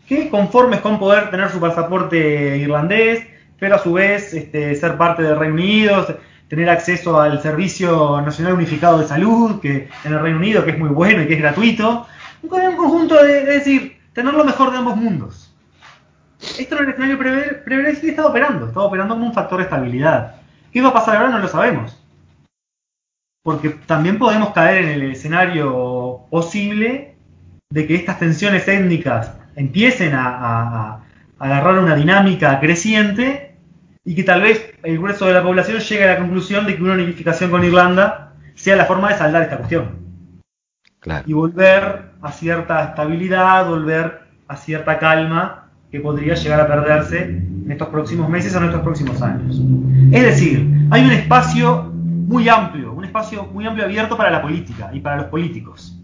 [0.07, 3.25] que conformes con poder tener su pasaporte irlandés,
[3.59, 6.19] pero a su vez este, ser parte del Reino Unido,
[6.49, 10.79] tener acceso al Servicio Nacional Unificado de Salud, que en el Reino Unido, que es
[10.79, 12.07] muy bueno y que es gratuito,
[12.41, 15.47] un conjunto de, de decir, tener lo mejor de ambos mundos
[16.39, 20.35] esto en el escenario pre-Brexit está operando, está operando como un factor de estabilidad.
[20.71, 21.29] ¿Qué va a pasar ahora?
[21.29, 22.01] No lo sabemos.
[23.43, 27.15] Porque también podemos caer en el escenario posible
[27.69, 31.03] de que estas tensiones étnicas empiecen a,
[31.39, 33.55] agarrar una dinámica creciente
[34.03, 36.83] y que tal vez el grueso de la población llegue a la conclusión de que
[36.83, 40.07] una unificación con Irlanda sea la forma de saldar esta cuestión.
[41.25, 47.67] Y volver a cierta estabilidad, volver a cierta calma que podría llegar a perderse en
[47.69, 49.61] estos próximos meses o en estos próximos años.
[50.11, 54.89] Es decir, hay un espacio muy amplio, un espacio muy amplio abierto para la política
[54.93, 55.97] y para los políticos.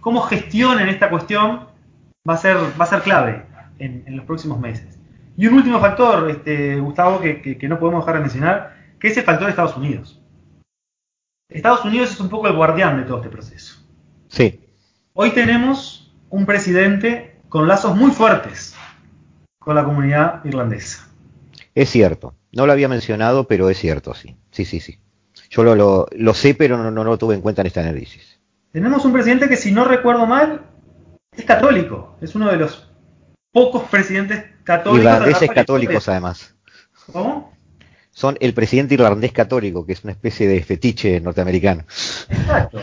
[0.00, 1.72] ¿Cómo gestionen esta cuestión?
[2.28, 3.44] va a ser, clave
[3.78, 4.98] en, los próximos meses.
[5.36, 9.24] Y un último factor, este, Gustavo, que, no podemos dejar de mencionar, que es el
[9.24, 10.20] factor de Estados Unidos.
[11.48, 13.84] Estados Unidos es un poco el guardián de todo este proceso.
[14.28, 14.60] Sí.
[15.14, 18.74] Hoy tenemos un presidente con lazos muy fuertes
[19.58, 21.06] con la comunidad irlandesa.
[21.74, 22.34] Es cierto.
[22.50, 24.36] No lo había mencionado, pero es cierto, sí.
[24.50, 24.98] Sí, sí, sí.
[25.50, 28.40] Yo lo, lo, sé, pero no, no, lo tuve en cuenta en este análisis.
[28.72, 30.62] Tenemos un presidente que, si no recuerdo mal,
[31.36, 32.16] es católico.
[32.22, 32.90] Es uno de los
[33.52, 35.04] pocos presidentes católicos.
[35.04, 36.54] Irlandeses católicos, además.
[37.12, 37.52] ¿Cómo?
[38.10, 41.84] Son el presidente irlandés católico, que es una especie de fetiche norteamericano.
[42.30, 42.80] Exacto.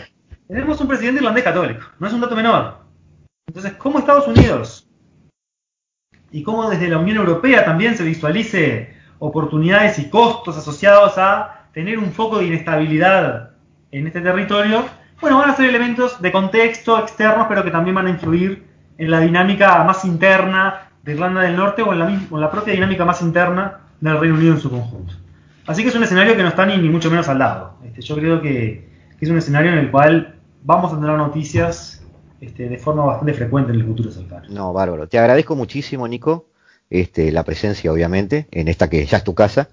[0.50, 1.86] Tenemos un presidente irlandés católico.
[2.00, 2.80] No es un dato menor.
[3.48, 4.90] Entonces, ¿cómo Estados Unidos
[6.32, 12.00] y cómo desde la Unión Europea también se visualice oportunidades y costos asociados a tener
[12.00, 13.52] un foco de inestabilidad
[13.92, 14.86] en este territorio,
[15.22, 18.66] bueno, van a ser elementos de contexto externos, pero que también van a influir
[18.98, 22.00] en la dinámica más interna de Irlanda del Norte o en
[22.42, 25.14] la, propia dinámica más interna del Reino Unido en su conjunto.
[25.68, 27.78] Así que es un escenario que no está ni, mucho menos al lado.
[27.86, 28.90] Este, yo creo que,
[29.20, 32.02] es un escenario en el cual vamos a tener noticias
[32.42, 34.48] este, de forma bastante frecuente en el futuro cercano.
[34.50, 35.08] No, bárbaro.
[35.08, 36.48] Te agradezco muchísimo, Nico,
[36.90, 39.70] este, la presencia, obviamente, en esta que ya es tu casa.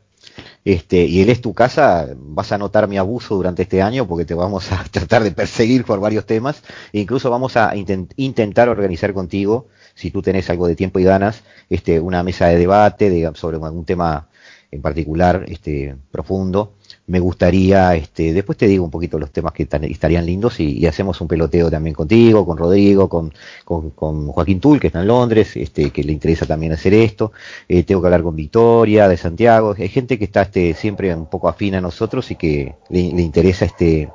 [0.64, 4.24] Este, y él es tu casa, vas a notar mi abuso durante este año porque
[4.24, 9.12] te vamos a tratar de perseguir por varios temas e incluso vamos a intentar organizar
[9.12, 13.58] contigo, si tú tenés algo de tiempo y ganas, este, una mesa de debate sobre
[13.58, 14.28] algún tema
[14.72, 16.75] en particular este, profundo
[17.08, 21.20] me gustaría, este, después te digo un poquito los temas que estarían lindos y, hacemos
[21.20, 23.32] un peloteo también contigo, con Rodrigo, con,
[23.64, 27.32] con, Joaquín Tull, que está en Londres, este, que le interesa también hacer esto.
[27.68, 29.74] Eh, tengo que hablar con Victoria, de Santiago.
[29.78, 33.64] Hay gente que está este, siempre un poco afín a nosotros y que le, interesa
[33.64, 34.10] este,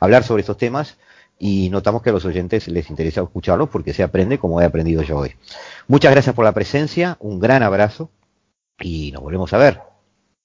[0.00, 0.96] hablar sobre estos temas
[1.38, 5.02] y notamos que a los oyentes les interesa escucharlos porque se aprende como he aprendido
[5.02, 5.34] yo hoy.
[5.88, 8.10] Muchas gracias por la presencia, un gran abrazo
[8.80, 9.95] y nos volvemos a ver.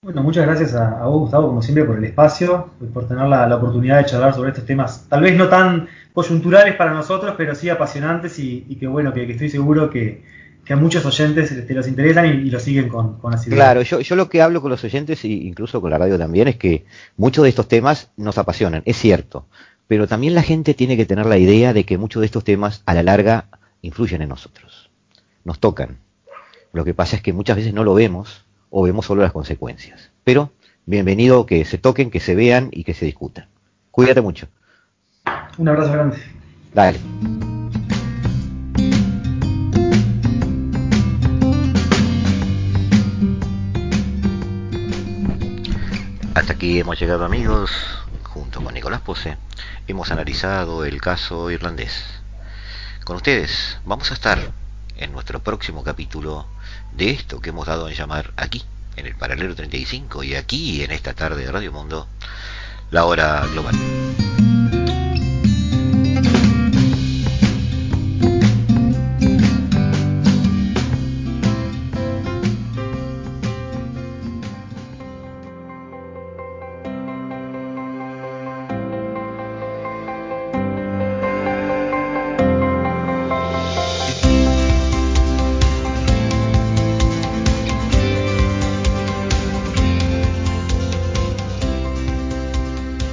[0.04, 4.00] Bueno, muchas gracias a, vos, Gustavo, como siempre, por el espacio, por tener la, oportunidad
[4.00, 8.40] de charlar sobre estos temas, tal vez no tan coyunturales para nosotros, pero sí apasionantes
[8.40, 10.24] y, que bueno, que, estoy seguro que,
[10.68, 13.64] a muchos oyentes te los interesan y, lo siguen con, con asiduidad.
[13.64, 16.48] Claro, yo, yo lo que hablo con los oyentes, e incluso con la radio también,
[16.48, 16.84] es que
[17.16, 19.46] muchos de estos temas nos apasionan, es cierto,
[19.88, 22.82] pero también la gente tiene que tener la idea de que muchos de estos temas
[22.88, 23.50] a la larga
[23.84, 24.90] influyen en nosotros,
[25.44, 26.00] nos tocan.
[26.74, 30.10] Lo que pasa es que muchas veces no lo vemos o vemos solo las consecuencias.
[30.24, 30.52] Pero
[30.88, 33.48] bienvenido que se toquen, que se vean y que se discutan.
[33.92, 34.48] Cuídate mucho.
[35.58, 36.18] Un abrazo grande.
[36.74, 37.00] Dale.
[46.34, 47.72] Hasta aquí hemos llegado amigos,
[48.24, 49.38] junto con Nicolás Pose,
[49.88, 52.06] hemos analizado el caso irlandés.
[53.04, 54.40] Con ustedes vamos a estar
[55.02, 56.46] en nuestro próximo capítulo
[56.94, 58.64] de esto que hemos dado en llamar aquí,
[58.96, 62.08] en el paralelo 35 y aquí en esta tarde de Radio Mundo,
[62.92, 63.76] la hora global.